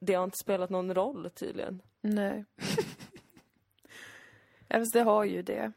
[0.01, 1.81] Det har inte spelat någon roll tydligen.
[2.01, 2.45] Nej.
[4.73, 5.71] Alltså det har ju det.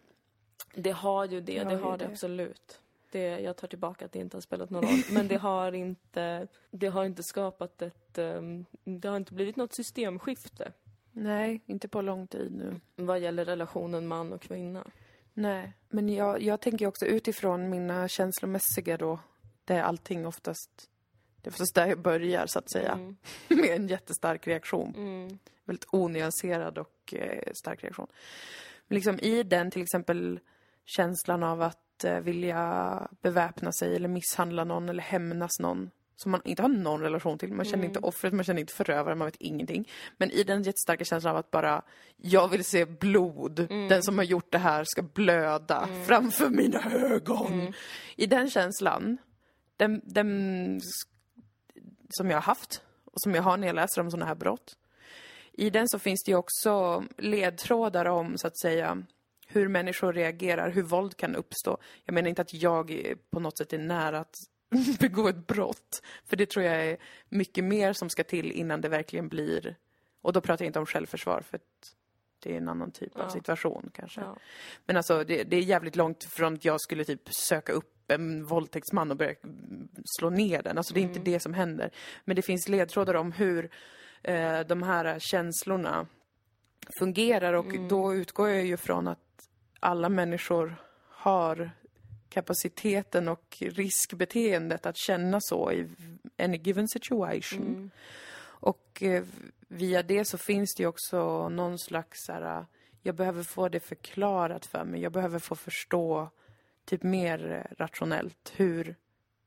[0.74, 2.10] Det har ju det, Det har det har det, det.
[2.10, 2.80] absolut.
[3.10, 5.02] Det, jag tar tillbaka att det inte har spelat någon roll.
[5.10, 8.18] Men det har inte, det har inte skapat ett...
[8.18, 10.72] ehm, det har inte blivit något systemskifte
[11.12, 12.80] Nej, inte på lång tid nu.
[12.96, 14.84] vad gäller relationen man och kvinna.
[15.34, 19.18] Nej, men jag, jag tänker också utifrån mina känslomässiga då,
[19.64, 20.70] där allting oftast,
[21.42, 23.16] det är oftast där jag börjar så att säga, Mm.
[23.48, 24.94] med en jättestark reaktion.
[24.96, 25.38] Mm.
[25.64, 28.06] Väldigt onyanserad och eh, stark reaktion.
[28.88, 30.40] Liksom i den till exempel
[30.84, 36.40] känslan av att eh, vilja beväpna sig eller misshandla någon eller hämnas någon som man
[36.44, 37.52] inte har någon relation till.
[37.52, 39.88] Man känner inte offret, man känner inte förövaren, man vet ingenting.
[40.16, 41.82] Men i den jättestarka känslan av att bara,
[42.16, 43.66] jag vill se blod.
[43.68, 47.72] Den som har gjort det här ska blöda framför mina ögon.
[48.16, 49.18] I den känslan,
[49.76, 50.80] den, den
[52.10, 54.76] som jag har haft och som jag har när jag läser om sådana här brott.
[55.56, 59.02] I den så finns det ju också ledtrådar om, så att säga,
[59.46, 61.78] hur människor reagerar, hur våld kan uppstå.
[62.04, 64.34] Jag menar inte att jag på något sätt är nära att
[65.00, 66.02] begå ett brott.
[66.24, 66.96] För det tror jag är
[67.28, 69.76] mycket mer som ska till innan det verkligen blir...
[70.22, 71.94] Och då pratar jag inte om självförsvar, för att
[72.42, 73.30] det är en annan typ av Ja.
[73.30, 74.20] situation kanske.
[74.20, 74.36] Ja.
[74.86, 78.44] Men alltså, det, det är jävligt långt från att jag skulle typ söka upp en
[78.44, 79.88] våldtäktsman och börja mm,
[80.18, 80.78] slå ner den.
[80.78, 81.90] Alltså det är inte det som händer.
[82.24, 83.70] Men det finns ledtrådar om hur
[84.26, 86.06] eh, de här känslorna
[86.98, 89.48] fungerar och då utgår jag ju från att
[89.80, 90.76] alla människor
[91.08, 91.70] har
[92.28, 95.88] kapaciteten och riskbeteendet att känna så i
[96.38, 97.90] any given situation.
[98.42, 99.24] Och eh,
[99.68, 102.66] via det så finns det ju också någon slags här,
[103.02, 105.00] jag behöver få det förklarat för mig.
[105.00, 106.30] Jag behöver få förstå
[106.84, 108.96] typ mer rationellt hur,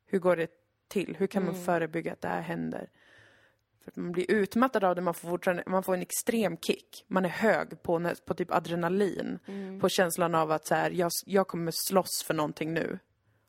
[0.06, 0.52] hur går det
[0.88, 1.16] till?
[1.20, 2.90] Hur kan man förebygga att det här händer?
[3.90, 7.06] För att man blir utmattad av det, man får, fortfarande, man får en extrem kick.
[7.08, 9.40] Man är hög på, på typ adrenalin.
[9.82, 13.00] På känslan av att så här, jag, jag kommer slåss för någonting nu.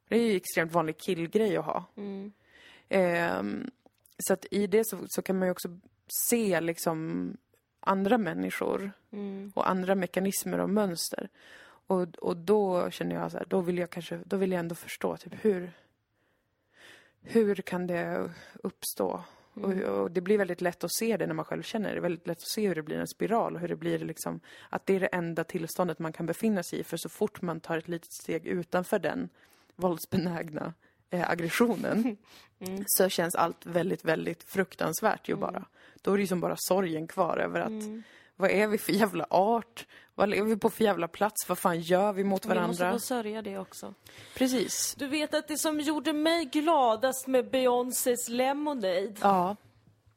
[0.08, 1.84] Det är ju extremt vanlig killgrej att ha.
[1.96, 2.32] Mm.
[2.88, 3.70] Ehm,
[4.18, 5.68] så att i det så, så kan man ju också
[6.28, 7.36] se liksom
[7.80, 9.52] andra människor Mm.
[9.54, 11.28] och andra mekanismer och mönster.
[11.86, 14.74] Och, och då känner jag så här, då vill jag kanske, då vill jag ändå
[14.74, 15.72] förstå typ hur,
[17.22, 18.30] hur kan det
[18.62, 19.24] uppstå?
[19.54, 21.94] Och, och det blir väldigt lätt att se det när man själv känner det.
[21.94, 23.98] Det är väldigt lätt att se hur det blir en spiral och hur det blir
[23.98, 26.84] liksom, att det är det enda tillståndet man kan befinna sig i.
[26.84, 29.28] För så fort man tar ett litet steg utanför den
[29.76, 30.74] våldsbenägna
[31.10, 32.16] eh, aggressionen
[32.66, 32.84] Mm.
[32.86, 35.64] så känns allt väldigt, väldigt fruktansvärt ju bara.
[36.02, 38.02] Då är det ju som bara sorgen kvar över att Mm.
[38.40, 39.86] Vad är vi för jävla art?
[40.14, 41.48] Vad lever vi på för jävla plats?
[41.48, 42.92] Vad fan gör vi mot Vi måste varandra?
[42.92, 43.94] få sörja det också.
[44.36, 44.94] Precis.
[44.98, 49.56] Du vet att det som gjorde mig gladast med Beyoncés Lemonade, Ja.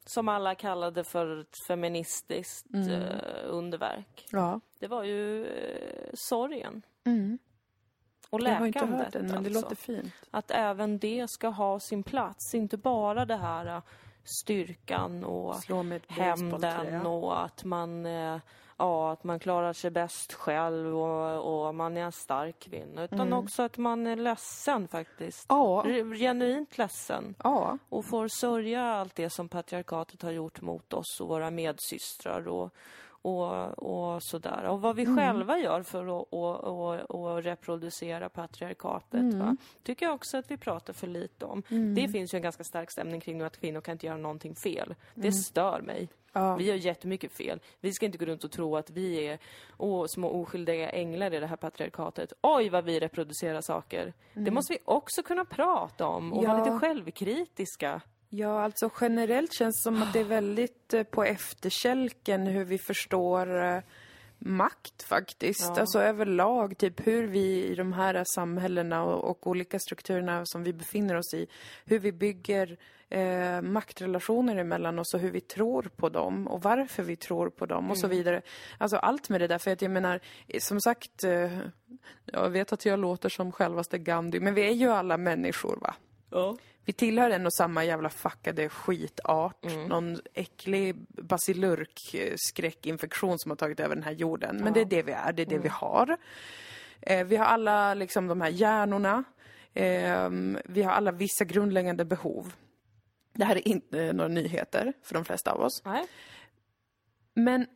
[0.06, 2.90] som alla kallade för ett feministiskt Mm.
[2.90, 3.08] eh,
[3.44, 4.60] underverk, Ja.
[4.78, 6.82] det var ju eh, sorgen.
[7.04, 7.38] Mm.
[8.30, 9.60] Och Jag har inte läkandet hört den, men det alltså.
[9.62, 10.12] låter fint.
[10.30, 13.82] Att även det ska ha sin plats, inte bara det här eh,
[14.24, 15.54] styrkan och
[16.08, 18.38] hämnden och att man, eh,
[18.76, 23.04] ja, att man klarar sig bäst själv och, och man är en stark kvinna.
[23.04, 25.50] Utan också att man är ledsen faktiskt.
[25.50, 25.62] Mm.
[25.62, 25.84] Ja.
[26.16, 27.34] Genuint ledsen.
[27.44, 27.78] Ja.
[27.88, 32.74] Och får sörja allt det som patriarkatet har gjort mot oss och våra medsystrar och,
[33.24, 33.78] och,
[34.14, 34.64] och sådär.
[34.64, 35.16] Och vad vi Mm.
[35.16, 39.20] själva gör för att och, och, och reproducera patriarkatet.
[39.20, 39.38] Mm.
[39.38, 39.56] Va?
[39.82, 41.62] tycker jag också att vi pratar för lite om.
[41.96, 44.94] Det finns ju en ganska stark stämning kring att kvinnor kan inte göra någonting fel.
[45.14, 45.96] Det stör mig.
[45.98, 46.08] Mm.
[46.48, 46.56] Ja.
[46.56, 47.60] Vi gör jättemycket fel.
[47.80, 49.38] Vi ska inte gå runt och tro att vi är
[49.78, 52.32] åh, små oskyldiga änglar i det här patriarkatet.
[52.42, 54.12] Oj, vad vi reproducerar saker.
[54.32, 56.64] Det måste vi också kunna prata om och vara Ja.
[56.64, 58.00] lite självkritiska.
[58.36, 62.78] Ja, alltså generellt känns det som att det är väldigt eh, på efterkälken hur vi
[62.78, 63.80] förstår eh,
[64.38, 65.72] makt faktiskt.
[65.74, 65.80] Ja.
[65.80, 70.72] Alltså överlag, typ hur vi i de här samhällena och, och olika strukturerna som vi
[70.72, 71.46] befinner oss i,
[71.84, 72.78] hur vi bygger
[73.08, 77.66] eh, maktrelationer emellan oss och hur vi tror på dem och varför vi tror på
[77.66, 78.42] dem och så vidare.
[78.78, 81.58] Alltså allt med det där, för att jag menar, eh, som sagt, eh,
[82.24, 85.94] jag vet att jag låter som självaste Gandhi, men vi är ju alla människor va?
[86.30, 86.56] Ja.
[86.84, 89.64] Vi tillhör en och samma jävla fuckade skitart.
[89.88, 94.56] Någon äcklig basilurk-skräckinfektion som har tagit över den här jorden.
[94.56, 96.16] Men det är det vi är, det är det vi har.
[97.00, 99.24] Eh, vi har alla liksom de här hjärnorna.
[99.72, 100.30] Eh,
[100.64, 102.52] vi har alla vissa grundläggande behov.
[103.32, 105.82] Det här är inte eh, några nyheter för de flesta av oss.
[105.84, 106.06] Nej.
[107.34, 107.66] Men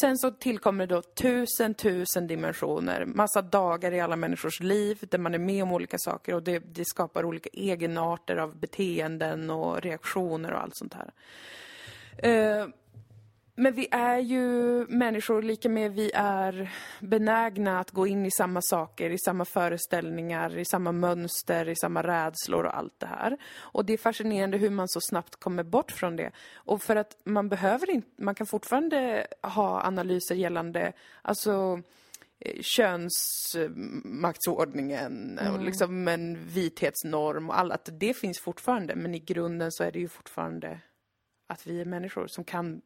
[0.00, 3.04] sen så tillkommer det då tusen, tusen dimensioner.
[3.04, 6.58] Massa dagar i alla människors liv där man är med om olika saker och det,
[6.58, 11.12] det skapar olika egenarter av beteenden och reaktioner och allt sånt här.
[12.18, 12.66] Eh,
[13.58, 14.42] men vi är ju
[14.86, 20.58] människor lika med vi är benägna att gå in i samma saker, i samma föreställningar,
[20.58, 23.36] i samma mönster, i samma rädslor och allt det här.
[23.56, 26.30] Och det är fascinerande hur man så snabbt kommer bort från det.
[26.54, 30.92] Och för att man behöver inte, man kan fortfarande ha analyser gällande,
[31.22, 31.82] alltså
[32.38, 37.88] eh, könsmaktsordningen och liksom en vithetsnorm och allt.
[37.92, 40.80] Det finns fortfarande, men i grunden så är det ju fortfarande
[41.46, 42.82] att vi är människor som kan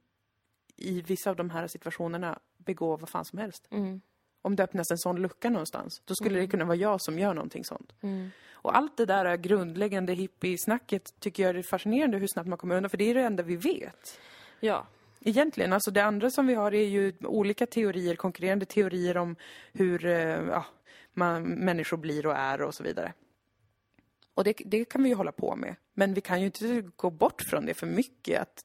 [0.81, 3.67] i vissa av de här situationerna begå vad fan som helst.
[3.71, 4.01] Mm.
[4.43, 7.35] Om det öppnas en sån lucka någonstans, då skulle det kunna vara jag som gör
[7.35, 7.93] någonting sånt.
[8.01, 8.31] Mm.
[8.53, 12.91] Och allt det där grundläggande hippiesnacket tycker jag är fascinerande hur snabbt man kommer undan,
[12.91, 14.21] för det är det enda vi vet.
[14.61, 14.87] Ja.
[15.21, 19.37] Egentligen, alltså det andra som vi har är ju olika teorier, konkurrerande teorier om
[19.73, 20.65] hur eh, ja,
[21.13, 23.13] man, människor blir och är och så vidare.
[24.35, 25.77] Och det, det kan vi ju hålla på med.
[25.95, 28.41] Men vi kan ju inte gå bort från det för mycket.
[28.41, 28.65] Att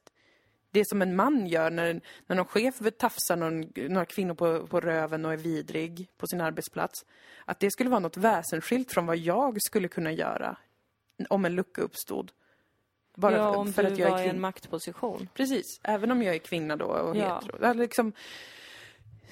[0.76, 4.80] det som en man gör när, när någon chef tafsar någon, några kvinnor på, på
[4.80, 7.04] röven och är vidrig på sin arbetsplats.
[7.44, 10.56] Att det skulle vara något väsensskilt från vad jag skulle kunna göra
[11.28, 12.32] om en lucka uppstod.
[13.16, 15.28] Bara ja, för, om för du att jag var är i en maktposition.
[15.34, 17.40] Precis, även om jag är kvinna då och Ja.
[17.40, 17.72] hetero.
[17.72, 18.12] Liksom,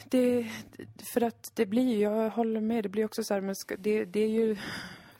[0.05, 0.51] det,
[1.12, 4.05] för att det blir, jag håller med, det blir också så här, men ska, det,
[4.05, 4.57] det är ju...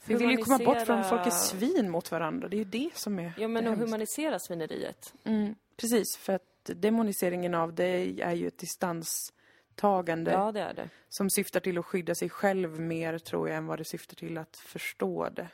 [0.07, 2.49] Vi vill ju komma bort från folk är svin mot varandra.
[2.49, 5.15] Det är ju det som är Ja, men att humanisera svineriet.
[5.25, 10.89] mm, Precis, för att demoniseringen av det är ju ett distanstagande Ja, det är det.
[11.09, 14.39] som syftar till att skydda sig själv mer, tror jag, än vad det syftar till
[14.39, 15.49] att förstå det.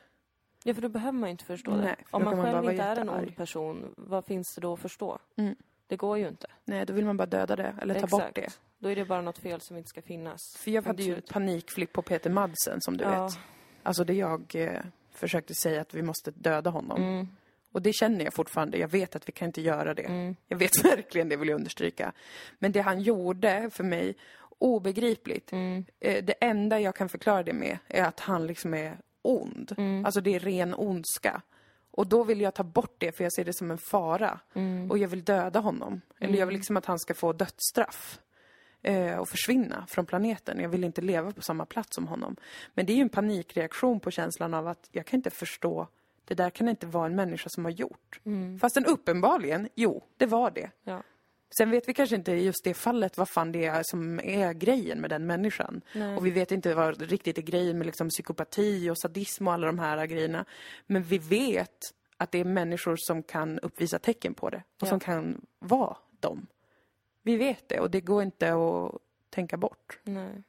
[0.64, 2.04] Ja, för då behöver man ju inte förstå Nej, det.
[2.10, 4.80] för Om man man själv inte är en ond person, vad finns det då att
[4.80, 5.18] förstå?
[5.36, 5.54] Mm.
[5.86, 6.46] Det går ju inte.
[6.64, 8.58] Nej, då vill man bara döda det, eller ta bort det.
[8.78, 10.56] Då är det bara något fel som inte ska finnas.
[10.58, 13.24] För jag hade ju panikflipp på Peter Madsen, som du Ja.
[13.26, 13.38] vet.
[13.82, 14.80] Alltså det jag eh,
[15.14, 17.02] försökte säga att vi måste döda honom.
[17.02, 17.28] Mm.
[17.72, 18.78] Och det känner jag fortfarande.
[18.78, 20.02] Jag vet att vi kan inte göra det.
[20.02, 20.36] Mm.
[20.48, 22.12] Jag vet verkligen det, vill jag understryka.
[22.58, 24.16] Men det han gjorde för mig,
[24.58, 25.52] obegripligt.
[25.52, 25.84] Mm.
[26.00, 29.74] Eh, det enda jag kan förklara det med är att han liksom är ond.
[29.78, 30.04] Mm.
[30.04, 31.42] Alltså det är ren ondska.
[31.90, 34.40] Och då vill jag ta bort det för jag ser det som en fara.
[34.54, 34.90] Mm.
[34.90, 36.00] Och jag vill döda honom.
[36.20, 38.20] Eller jag vill liksom att han ska få dödsstraff.
[38.82, 40.60] Eh, och försvinna från planeten.
[40.60, 42.36] Jag vill inte leva på samma plats som honom.
[42.74, 45.88] Men det är ju en panikreaktion på känslan av att jag kan inte förstå
[46.31, 48.20] det där kan inte vara en människa som har gjort.
[48.24, 48.59] Mm.
[48.59, 50.70] Fastän uppenbarligen, jo, det var det.
[50.85, 51.03] Ja.
[51.59, 54.53] Sen vet vi kanske inte i just det fallet vad fan det är som är
[54.53, 55.81] grejen med den människan.
[55.95, 56.16] Nej.
[56.16, 59.66] Och vi vet inte vad riktigt är grejen med liksom psykopati och sadism och alla
[59.66, 60.45] de här grejerna.
[60.87, 64.87] Men vi vet att det är människor som kan uppvisa tecken på det och Ja.
[64.87, 66.47] som kan vara dem.
[67.22, 68.99] Vi vet det och det går inte att
[69.31, 69.99] tänka bort.
[70.05, 70.43] Nej.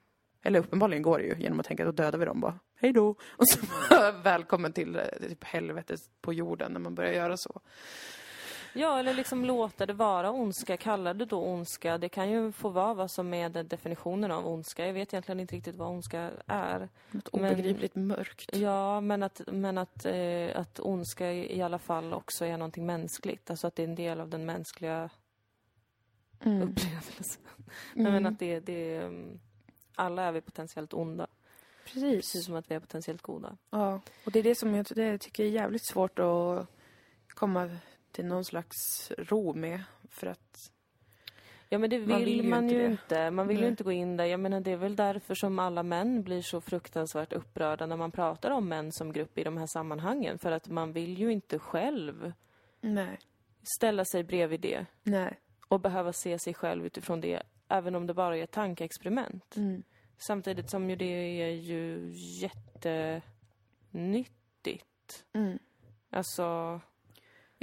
[0.44, 2.60] Eller uppenbarligen går det ju genom att tänka att då dödar vi dem bara.
[2.82, 3.10] Hej då!
[3.32, 3.60] Och så
[4.24, 7.62] välkommen till eh, typ helvetet på jorden när man börjar göra så.
[8.74, 10.78] Ja, eller liksom låta det vara ondska.
[10.78, 11.98] Kalla det då ondska.
[11.98, 14.86] Det kan ju få vara vad som är den definitionen av ondska.
[14.86, 16.90] Jag vet egentligen inte riktigt vad ondska är.
[17.12, 18.50] Något Men- obegripligt mörkt.
[18.58, 23.50] Ja, men att, men att, eh, att ondska i alla fall också är någonting mänskligt.
[23.50, 25.10] Alltså att det är en del av den mänskliga
[26.46, 26.62] Mm.
[26.62, 27.42] upplevelsen.
[27.94, 29.02] Nej, men att det, det är...
[29.06, 29.40] mm,
[29.96, 31.28] Alla är vi potentiellt onda.
[31.84, 32.46] Precis Precis.
[32.46, 33.58] som att vi är potentiellt goda.
[33.70, 36.68] Ja, och det är det som jag det tycker är jävligt svårt att
[37.28, 37.70] komma
[38.12, 39.84] till någon slags ro med.
[40.10, 40.72] För att,
[41.74, 43.32] Ja men det vill Man man, vill ju inte ju inte.
[43.32, 43.70] Man vill ju Nej.
[43.70, 44.26] inte gå in där.
[44.26, 48.12] Jag menar det är väl därför som alla män blir så fruktansvärt upprörda när man
[48.12, 50.40] pratar om män som grupp i de här sammanhangen.
[50.40, 52.34] För att man vill ju inte själv
[52.82, 53.20] nej,
[53.78, 55.40] ställa sig bredvid det nej.
[55.68, 57.44] och behöva se sig själv utifrån det.
[57.68, 59.56] Även om det bara är ett tankeexperiment.
[59.56, 59.84] Mm.
[60.28, 62.12] Samtidigt som ju det är ju
[63.92, 65.24] jättenyttigt.
[65.34, 65.60] Mm.
[66.10, 66.80] Alltså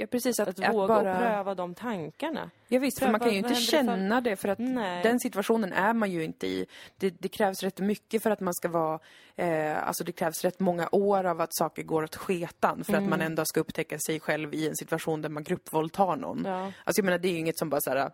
[0.01, 0.39] Ja, precis.
[0.39, 1.17] Att, att, att, våga bara...
[1.17, 2.51] pröva de tankarna.
[2.67, 5.03] Ja, visst, för man kan ju inte vad händer ifall- känna det för att Nej.
[5.03, 6.65] den situationen är man ju inte i.
[6.97, 8.99] Det, det krävs rätt mycket för att man ska vara,
[9.35, 12.97] eh, alltså det krävs rätt många år av att saker går åt sketan för att
[12.97, 13.09] Mm.
[13.09, 16.43] man ändå ska upptäcka sig själv i en situation där man gruppvåldtar någon.
[16.45, 16.63] Ja.
[16.83, 18.11] Alltså jag menar, det är ju inget som bara såhär,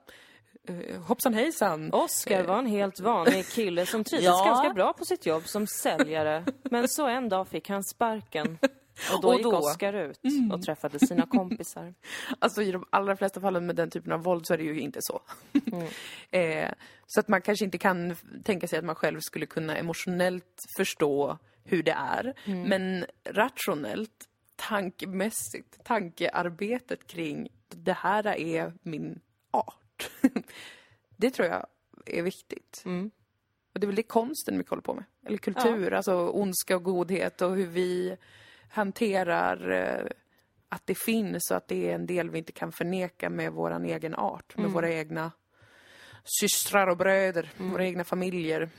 [0.68, 1.93] eh, hoppsan hejsan.
[1.93, 4.45] Oscar var en helt vanlig kille som trivdes Ja.
[4.45, 6.45] ganska bra på sitt jobb som säljare.
[6.63, 8.57] Men så en dag fick han sparken.
[9.13, 10.20] Och då, Och gick då- Oscar ut
[10.53, 11.93] och träffade sina kompisar.
[12.39, 14.80] Alltså i de allra flesta fallen med den typen av våld så är det ju
[14.80, 15.22] inte så.
[15.72, 15.88] Mm.
[16.66, 16.72] eh,
[17.07, 21.38] så att man kanske inte kan tänka sig att man själv skulle kunna emotionellt förstå
[21.63, 22.34] hur det är.
[22.45, 22.61] Mm.
[22.70, 29.20] Men rationellt, tankemässigt, tankearbetet kring det här är min
[29.51, 29.76] art.
[31.17, 31.65] det tror jag
[32.05, 32.83] är viktigt.
[32.85, 33.11] Mm.
[33.73, 35.03] Och det är väl det konsten mycket håller på med.
[35.25, 38.17] Eller kultur, alltså ondska och godhet och hur vi
[38.69, 40.07] hanterar eh,
[40.69, 43.85] att det finns och att det är en del vi inte kan förneka med våran
[43.85, 45.31] egen art, med våra egna
[46.23, 48.69] systrar och bröder, våra egna familjer.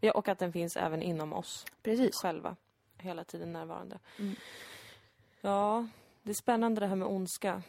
[0.00, 2.14] Ja, och att den finns även inom oss Precis.
[2.14, 2.56] själva.
[2.98, 3.98] Hela tiden närvarande.
[5.40, 5.88] Ja,
[6.22, 7.62] det är spännande det här med ondska.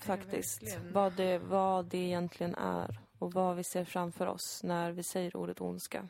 [0.00, 0.78] Faktiskt.
[0.92, 3.00] Vad det, vad det egentligen är.
[3.18, 6.08] Och vad vi ser framför oss när vi säger ordet ondska.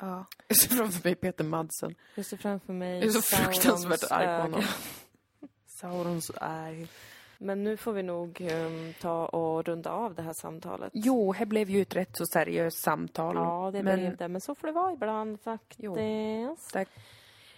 [0.00, 0.24] Ja.
[0.48, 1.94] Jag ser framför mig Peter Madsen.
[2.14, 4.62] Jag ser framför mig Jag är så Saurons fruktansvärt arg på honom.
[5.66, 6.88] Saurons arg.
[7.38, 10.90] Men nu får vi nog ehm, ta och runda av det här samtalet.
[10.94, 13.36] Jo, här blev ju ett rätt så seriöst samtal.
[13.36, 14.28] Ja, det men blev det.
[14.28, 15.80] Men så får det vara ibland faktiskt.
[15.82, 16.56] Jo.
[16.72, 16.88] Tack.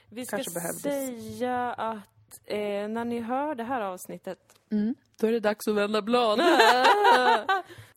[0.09, 1.99] Vi ska säga att
[2.45, 4.39] eh, när ni hör det här avsnittet
[4.73, 4.95] Mm.
[5.21, 6.41] Då är det dags att vända blad.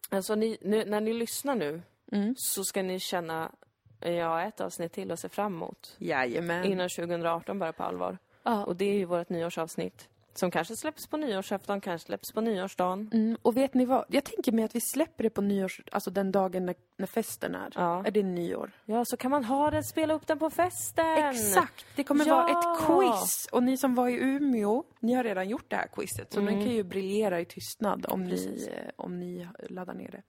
[0.09, 1.81] Alltså ni, nu, när ni lyssnar nu
[2.11, 2.36] Mm.
[2.38, 3.51] så ska ni känna
[3.99, 5.95] ja, ett avsnitt till att se fram emot.
[5.97, 6.65] Jajamän.
[6.65, 8.17] Innan 2018 börjar på allvar.
[8.43, 8.65] Ja.
[8.65, 10.09] Och det är ju vårt nyårsavsnitt.
[10.36, 13.09] Som kanske släpps på nyårsafton, kanske släpps på nyårsdagen.
[13.13, 14.05] Mm, och vet ni vad?
[14.09, 15.81] Jag tänker mig att vi släpper det på nyårs...
[15.91, 17.69] Alltså den dagen när, när festen är.
[17.75, 18.05] Ja.
[18.05, 18.71] Är det nyår?
[18.86, 21.17] Ja, så kan man ha den, spela upp den på festen!
[21.17, 21.86] Exakt!
[21.95, 22.36] Det kommer Ja.
[22.36, 23.47] vara ett quiz.
[23.51, 26.34] Och ni som var i Umeå, ni har redan gjort det här quizet.
[26.34, 26.55] Så Mm.
[26.59, 28.67] ni kan ju briljera i tystnad om Precis.
[28.67, 30.21] ni, eh, om ni laddar ner det.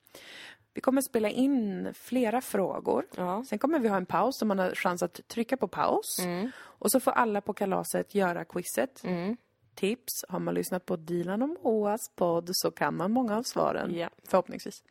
[0.75, 3.07] Vi kommer spela in flera frågor.
[3.17, 3.45] Ja.
[3.49, 6.19] Sen kommer vi ha en paus så man har chans att trycka på paus.
[6.19, 6.51] Mm.
[6.61, 9.05] Och så får alla på kalaset göra quizet.
[9.05, 9.37] Mm.
[9.75, 13.95] Tips, har man lyssnat på Dilan och Moas podd så kan man många av svaren.
[13.95, 14.11] Ja.
[14.25, 14.83] Förhoppningsvis.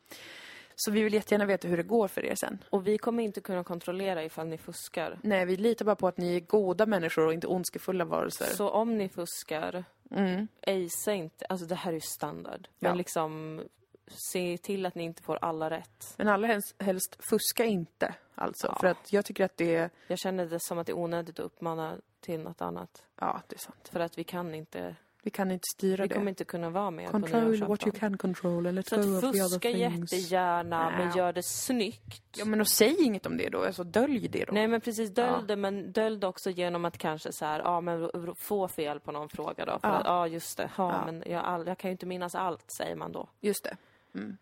[0.76, 2.64] Så vi vill jättegärna veta hur det går för er sen.
[2.70, 5.20] Och vi kommer inte kunna kontrollera ifall ni fuskar.
[5.24, 8.46] Nej, vi litar bara på att ni är goda människor och inte ondskefulla varelser.
[8.46, 10.48] Så om ni fuskar, Mm.
[10.68, 11.46] acea inte.
[11.46, 12.68] Alltså det här är ju standard.
[12.80, 12.96] Men Ja.
[12.96, 13.62] liksom,
[14.08, 16.14] se till att ni inte får alla rätt.
[16.18, 18.68] Men allra helst, helst fuska inte, alltså.
[18.68, 18.78] Ja.
[18.80, 19.90] För att jag tycker att det är...
[20.08, 23.04] Jag känner det som att det är onödigt att uppmana till något annat.
[23.20, 23.90] Ja, det är sant.
[23.92, 26.16] För att vi kan inte, Vi kan inte styra vi det.
[26.16, 29.02] kommer inte kunna vara med på Control what you can control and let Så go
[29.02, 31.18] att of the other fuska jättegärna, men Nej.
[31.18, 32.24] gör det snyggt.
[32.38, 33.64] Ja, men och säg inget om det då.
[33.66, 34.54] Alltså, dölj det då.
[34.54, 35.42] Nej men precis, dölj Ja.
[35.48, 39.12] det, men dölj det också genom att kanske så här, ja men få fel på
[39.12, 39.80] någon fråga då.
[39.80, 39.94] För Ja.
[39.94, 41.06] att, ja just det, ja, Ja.
[41.12, 43.30] men jag, all, jag kan ju inte minnas allt, säger man då.
[43.40, 43.78] Just det.
[44.16, 44.38] Mm.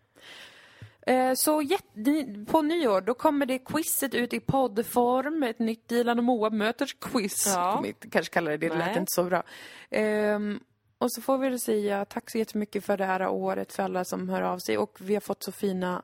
[1.06, 1.62] Eh, Så
[2.46, 5.42] på nyår, då kommer det quizet ut i poddform.
[5.42, 7.46] Ett nytt Dilan och Moa möters quiz.
[7.46, 7.84] Ja.
[8.10, 8.98] Kanske kalla det, det lät Nej.
[8.98, 9.42] inte så bra.
[9.90, 10.60] Ehm,
[10.98, 14.28] Och så får vi säga tack så jättemycket för det här året, för alla som
[14.28, 14.78] hör av sig.
[14.78, 16.02] Och vi har fått så fina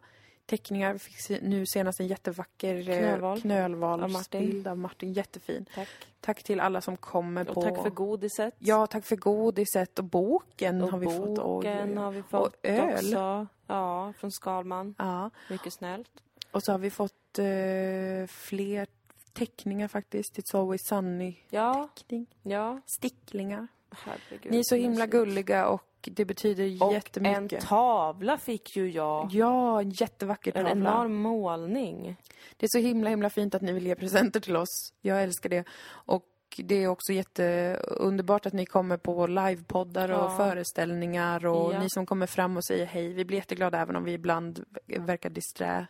[0.49, 0.93] teckningar.
[0.93, 3.41] Vi fick nu senast en jättevacker eh, Knölval.
[3.41, 5.13] knölvalsbild Av av Martin.
[5.13, 5.67] Jättefin.
[5.75, 5.89] Tack.
[6.21, 7.63] Tack till alla som kommer Och på...
[7.63, 8.55] tack för godiset.
[8.59, 11.35] Ja, tack för godiset och boken och har vi fått.
[11.37, 12.95] boken Oj, har vi Och fått öl.
[12.95, 13.47] också.
[13.67, 14.95] Ja, från Skalman.
[14.99, 16.11] Ja, Mycket snällt.
[16.51, 18.87] och så har vi fått eh, fler
[19.33, 20.39] teckningar faktiskt.
[20.39, 21.37] It's always sunny.
[21.51, 22.27] Ja, Teckning.
[22.43, 22.81] ja.
[22.87, 23.69] Sticklingar.
[23.91, 24.53] Herregud.
[24.53, 27.67] Ni är så himla gulliga och det betyder Och en jättemycket.
[27.67, 29.29] tavla fick ju jag.
[29.33, 30.91] Ja, en jättevacker En tavla.
[30.91, 32.17] enorm målning.
[32.57, 34.93] Det är så himla, himla fint att ni vill ge presenter till oss.
[35.01, 35.65] Jag älskar det.
[35.89, 36.25] Och
[36.57, 40.37] det är också jätteunderbart att ni kommer på livepoddar och Ja.
[40.37, 41.81] föreställningar och Ja.
[41.81, 43.13] ni som kommer fram och säger hej.
[43.13, 45.87] Vi blir jätteglada även om vi ibland verkar disträ.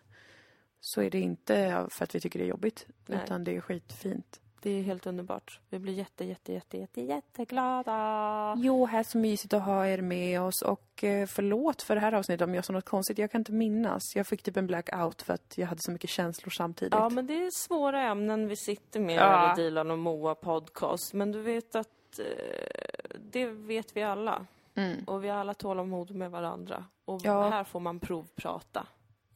[0.80, 3.20] Så är det inte för att vi tycker det är jobbigt, Nej.
[3.24, 4.40] utan det är skitfint.
[4.62, 5.60] Det är helt underbart.
[5.70, 8.54] Vi blir jätte, jätte, jätte, jätte, jätteglada.
[8.58, 12.00] Jo, här är så mysigt att ha er med oss och eh, förlåt för det
[12.00, 13.18] här avsnittet om jag sa något konstigt.
[13.18, 14.16] Jag kan inte minnas.
[14.16, 16.94] Jag fick typ en blackout för att jag hade så mycket känslor samtidigt.
[16.94, 19.52] Ja, men det är svåra ämnen vi sitter med Ja.
[19.52, 21.12] i Dilan och Moa podcast.
[21.14, 24.46] Men du vet att eh, det vet vi alla.
[24.74, 25.04] Mm.
[25.04, 26.84] Och vi har alla tålamod med varandra.
[27.04, 27.48] Och Ja.
[27.48, 28.86] här får man provprata.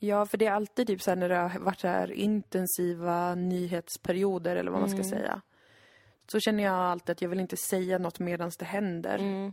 [0.05, 3.35] Ja, för det är alltid typ så här när det har varit så här intensiva
[3.35, 5.11] nyhetsperioder eller vad man ska Mm.
[5.11, 5.41] säga.
[6.27, 9.19] Så känner jag alltid att jag vill inte säga något medan det händer.
[9.19, 9.53] Mm,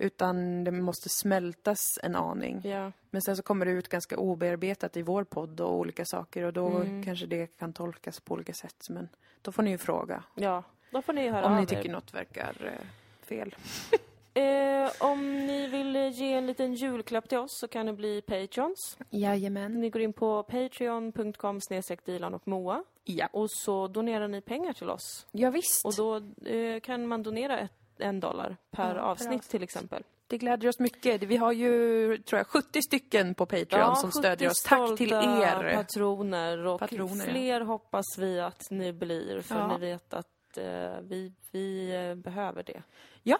[0.00, 2.60] Utan det måste smältas en aning.
[2.64, 2.92] ja.
[3.10, 6.52] Men sen så kommer det ut ganska obearbetat i vår podd och olika saker och
[6.52, 7.02] då Mm.
[7.04, 8.86] kanske det kan tolkas på olika sätt.
[8.90, 9.08] Men
[9.42, 11.66] då får ni ju fråga ja, då får ni höra om ni er.
[11.66, 12.86] tycker något verkar eh,
[13.26, 13.54] fel.
[14.34, 18.22] Eh, om ni vill eh, ge en liten julklapp till oss så kan ni bli
[18.22, 18.98] Patreons.
[19.10, 19.80] Jajamän.
[19.80, 21.60] Ni går in på patreon.com
[22.04, 23.28] Dilan och Moa Ja.
[23.32, 25.26] och så donerar ni pengar till oss.
[25.32, 25.84] Ja, visst.
[25.84, 26.16] Och då
[26.48, 29.50] eh, kan man donera ett, en dollar per, Ja, per avsnitt, avsnitt.
[29.50, 30.02] till exempel.
[30.26, 31.22] Det glädjer oss mycket.
[31.22, 34.62] Vi har ju, tror jag, 70 stycken på Patreon som 70 stödjer oss.
[34.62, 35.74] Tack till er!
[35.76, 37.32] patroner och Patroner, ja.
[37.32, 39.68] fler hoppas vi att ni blir för Ja.
[39.78, 40.64] ni vet att eh,
[41.02, 42.82] vi, vi eh, behöver det.
[43.22, 43.38] Ja,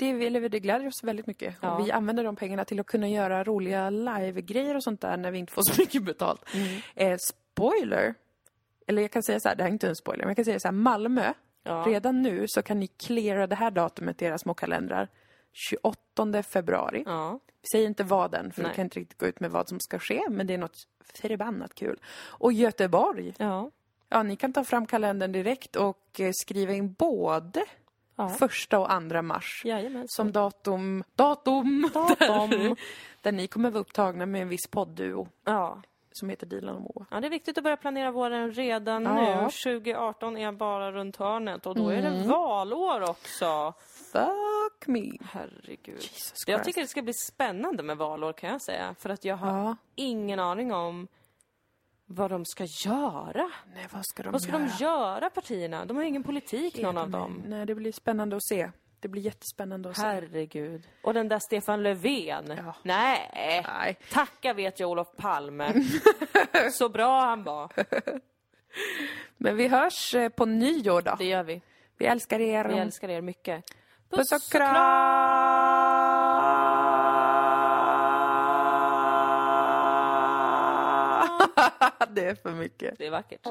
[0.00, 1.54] det, eller det glädjer oss väldigt mycket.
[1.60, 1.74] Ja.
[1.76, 5.30] Och vi använder de pengarna till att kunna göra roliga live-grejer och sånt där när
[5.30, 6.44] vi inte får så mycket betalt.
[6.94, 8.14] Eh, spoiler!
[8.86, 10.44] Eller jag kan säga så här, det här är inte en spoiler, men jag kan
[10.44, 11.32] säga så här, Malmö,
[11.62, 11.84] Ja.
[11.86, 15.08] redan nu så kan ni cleara det här datumet i era små kalendrar.
[15.52, 17.02] 28 februari.
[17.06, 17.38] Ja.
[17.62, 18.70] Vi säger inte vad än, för Nej.
[18.70, 20.78] vi kan inte riktigt gå ut med vad som ska ske, men det är något
[21.14, 22.00] förbannat kul.
[22.26, 23.70] Och Göteborg, Ja.
[24.08, 27.64] ja ni kan ta fram kalendern direkt och eh, skriva in både
[28.22, 28.28] ja.
[28.28, 30.04] första och andra mars Jajamän.
[30.08, 32.50] som datum, datum, Datum.
[32.50, 32.76] Där,
[33.22, 35.82] där ni kommer vara upptagna med en viss poddduo Ja.
[36.12, 37.06] som heter Dilan och Moa.
[37.10, 39.14] ja, det är viktigt att börja planera våren redan Ja.
[39.14, 39.50] nu.
[39.50, 43.72] 2018 är bara runt hörnet och då är det valår också.
[44.12, 45.10] Fuck me!
[45.32, 45.94] Herregud.
[46.02, 46.64] Jesus Jag Christ.
[46.64, 48.94] tycker det ska bli spännande med valår kan jag säga.
[48.98, 49.76] För att jag har Ja.
[49.94, 51.08] ingen aning om
[52.12, 53.50] vad de ska göra.
[53.74, 54.62] Nej, vad ska de Vad ska göra?
[54.78, 55.84] de göra partierna?
[55.84, 57.42] De har ingen politik någon av dem.
[57.46, 58.70] Nej, det blir spännande att se.
[59.00, 60.02] Det blir jättespännande att se.
[60.02, 60.88] Herregud.
[61.02, 62.54] Och den där Stefan Löfven.
[62.56, 62.74] Ja.
[62.82, 63.30] Nej.
[63.66, 63.98] Nej.
[64.10, 65.72] Tacka vet jag Olof Palme.
[66.72, 67.72] Så bra han var.
[69.36, 71.14] Men vi hörs eh, på nyår då.
[71.18, 71.62] Det gör vi.
[71.98, 72.64] Vi älskar er.
[72.64, 73.64] Vi älskar er mycket.
[74.10, 74.74] Puss och kram!
[82.14, 82.98] det är för mycket.
[82.98, 83.46] Det är vackert.